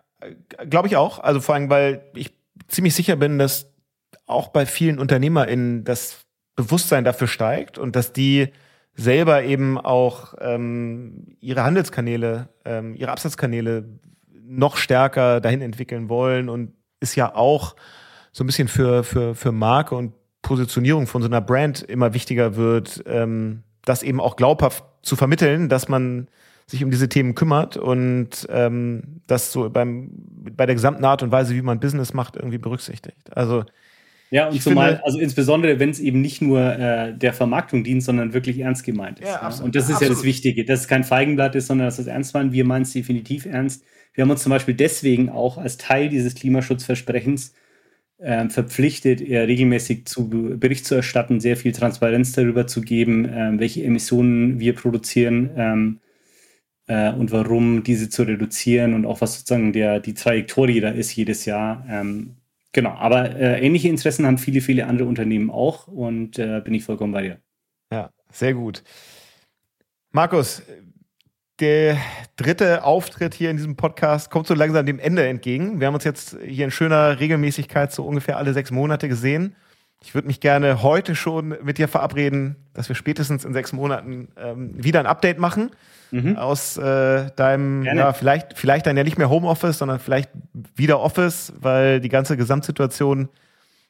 [0.70, 1.20] glaube ich auch.
[1.20, 2.32] Also vor allem, weil ich
[2.70, 3.74] ziemlich sicher bin, dass
[4.26, 8.50] auch bei vielen UnternehmerInnen das Bewusstsein dafür steigt und dass die
[8.96, 13.86] selber eben auch ähm, ihre Handelskanäle, ähm, ihre Absatzkanäle
[14.44, 17.76] noch stärker dahin entwickeln wollen und ist ja auch
[18.32, 22.56] so ein bisschen für, für, für Marke und Positionierung von so einer Brand immer wichtiger
[22.56, 26.28] wird, ähm, das eben auch glaubhaft zu vermitteln, dass man
[26.66, 31.32] sich um diese Themen kümmert und ähm, das so beim, bei der gesamten Art und
[31.32, 33.36] Weise, wie man Business macht, irgendwie berücksichtigt.
[33.36, 33.64] Also
[34.30, 37.84] ja, und ich zumal, finde, also insbesondere, wenn es eben nicht nur äh, der Vermarktung
[37.84, 39.28] dient, sondern wirklich ernst gemeint ist.
[39.28, 40.10] Ja, absolut, und das ist absolut.
[40.10, 42.52] ja das Wichtige, dass es kein Feigenblatt ist, sondern dass es ernst meint.
[42.52, 43.84] Wir meinen es definitiv ernst.
[44.14, 47.54] Wir haben uns zum Beispiel deswegen auch als Teil dieses Klimaschutzversprechens
[48.18, 53.52] äh, verpflichtet, eher regelmäßig zu Bericht zu erstatten, sehr viel Transparenz darüber zu geben, äh,
[53.60, 56.00] welche Emissionen wir produzieren ähm,
[56.88, 61.16] äh, und warum diese zu reduzieren und auch was sozusagen der, die Trajektorie da ist
[61.16, 61.86] jedes Jahr.
[61.90, 62.38] Ähm,
[62.78, 66.84] genau, aber äh, ähnliche Interessen haben viele, viele andere Unternehmen auch und äh, bin ich
[66.84, 67.42] vollkommen bei dir.
[67.92, 68.84] Ja, sehr gut.
[70.12, 70.62] Markus,
[71.60, 71.98] der
[72.36, 75.80] dritte Auftritt hier in diesem Podcast kommt so langsam dem Ende entgegen.
[75.80, 79.56] Wir haben uns jetzt hier in schöner Regelmäßigkeit so ungefähr alle sechs Monate gesehen.
[80.04, 84.30] Ich würde mich gerne heute schon mit dir verabreden, dass wir spätestens in sechs Monaten
[84.38, 85.72] ähm, wieder ein Update machen
[86.12, 86.38] mhm.
[86.38, 88.00] aus äh, deinem, gerne.
[88.00, 90.30] ja, vielleicht, vielleicht dann ja nicht mehr Homeoffice, sondern vielleicht
[90.76, 93.30] wieder Office, weil die ganze Gesamtsituation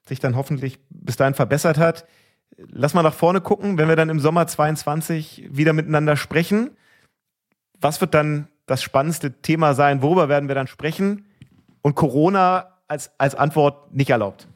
[0.07, 2.05] sich dann hoffentlich bis dahin verbessert hat.
[2.57, 6.71] Lass mal nach vorne gucken, wenn wir dann im Sommer 22 wieder miteinander sprechen
[7.79, 10.01] was wird dann das spannendste Thema sein?
[10.01, 11.25] Worüber werden wir dann sprechen?
[11.81, 14.47] Und Corona als, als Antwort nicht erlaubt.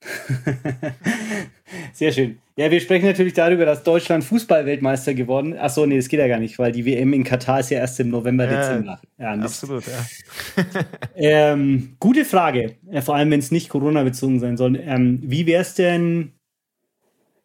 [1.92, 2.38] Sehr schön.
[2.56, 5.60] Ja, wir sprechen natürlich darüber, dass Deutschland Fußballweltmeister geworden ist.
[5.60, 8.00] Achso, nee, das geht ja gar nicht, weil die WM in Katar ist ja erst
[8.00, 9.00] im November, ja, Dezember.
[9.18, 10.64] Ja, absolut, ja.
[11.14, 14.76] ähm, gute Frage, vor allem wenn es nicht Corona bezogen sein soll.
[14.76, 16.32] Ähm, wie wäre es denn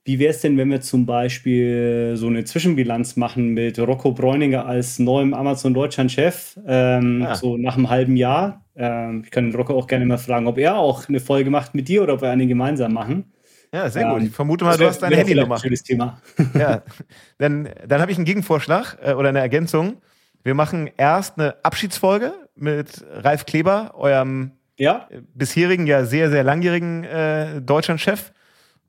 [0.06, 4.66] wie wäre es denn, wenn wir zum Beispiel so eine Zwischenbilanz machen mit Rocco Bräuninger
[4.66, 7.36] als neuem Amazon Deutschland-Chef, ähm, ah.
[7.36, 8.66] so nach einem halben Jahr?
[8.76, 11.88] Ähm, ich kann Rocco auch gerne mal fragen, ob er auch eine Folge macht mit
[11.88, 13.32] dir oder ob wir eine gemeinsam machen.
[13.74, 14.22] Ja, sehr gut.
[14.22, 15.58] Ähm, ich vermute mal, du hast deine Handynummer.
[15.58, 16.22] Schönes Thema.
[16.54, 16.84] ja,
[17.38, 20.02] dann, dann habe ich einen Gegenvorschlag äh, oder eine Ergänzung.
[20.44, 25.08] Wir machen erst eine Abschiedsfolge mit Ralf Kleber, eurem ja?
[25.34, 28.34] bisherigen, ja sehr, sehr langjährigen äh, Deutschland-Chef.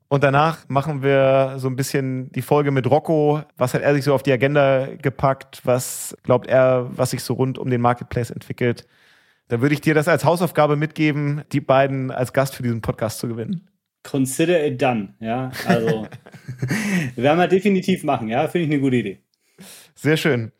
[0.07, 3.41] Und danach machen wir so ein bisschen die Folge mit Rocco.
[3.57, 5.61] Was hat er sich so auf die Agenda gepackt?
[5.63, 8.85] Was glaubt er, was sich so rund um den Marketplace entwickelt?
[9.47, 13.19] Da würde ich dir das als Hausaufgabe mitgeben, die beiden als Gast für diesen Podcast
[13.19, 13.67] zu gewinnen.
[14.03, 15.51] Consider it done, ja.
[15.67, 16.07] Also
[17.15, 18.47] werden wir definitiv machen, ja.
[18.47, 19.19] Finde ich eine gute Idee.
[19.95, 20.51] Sehr schön.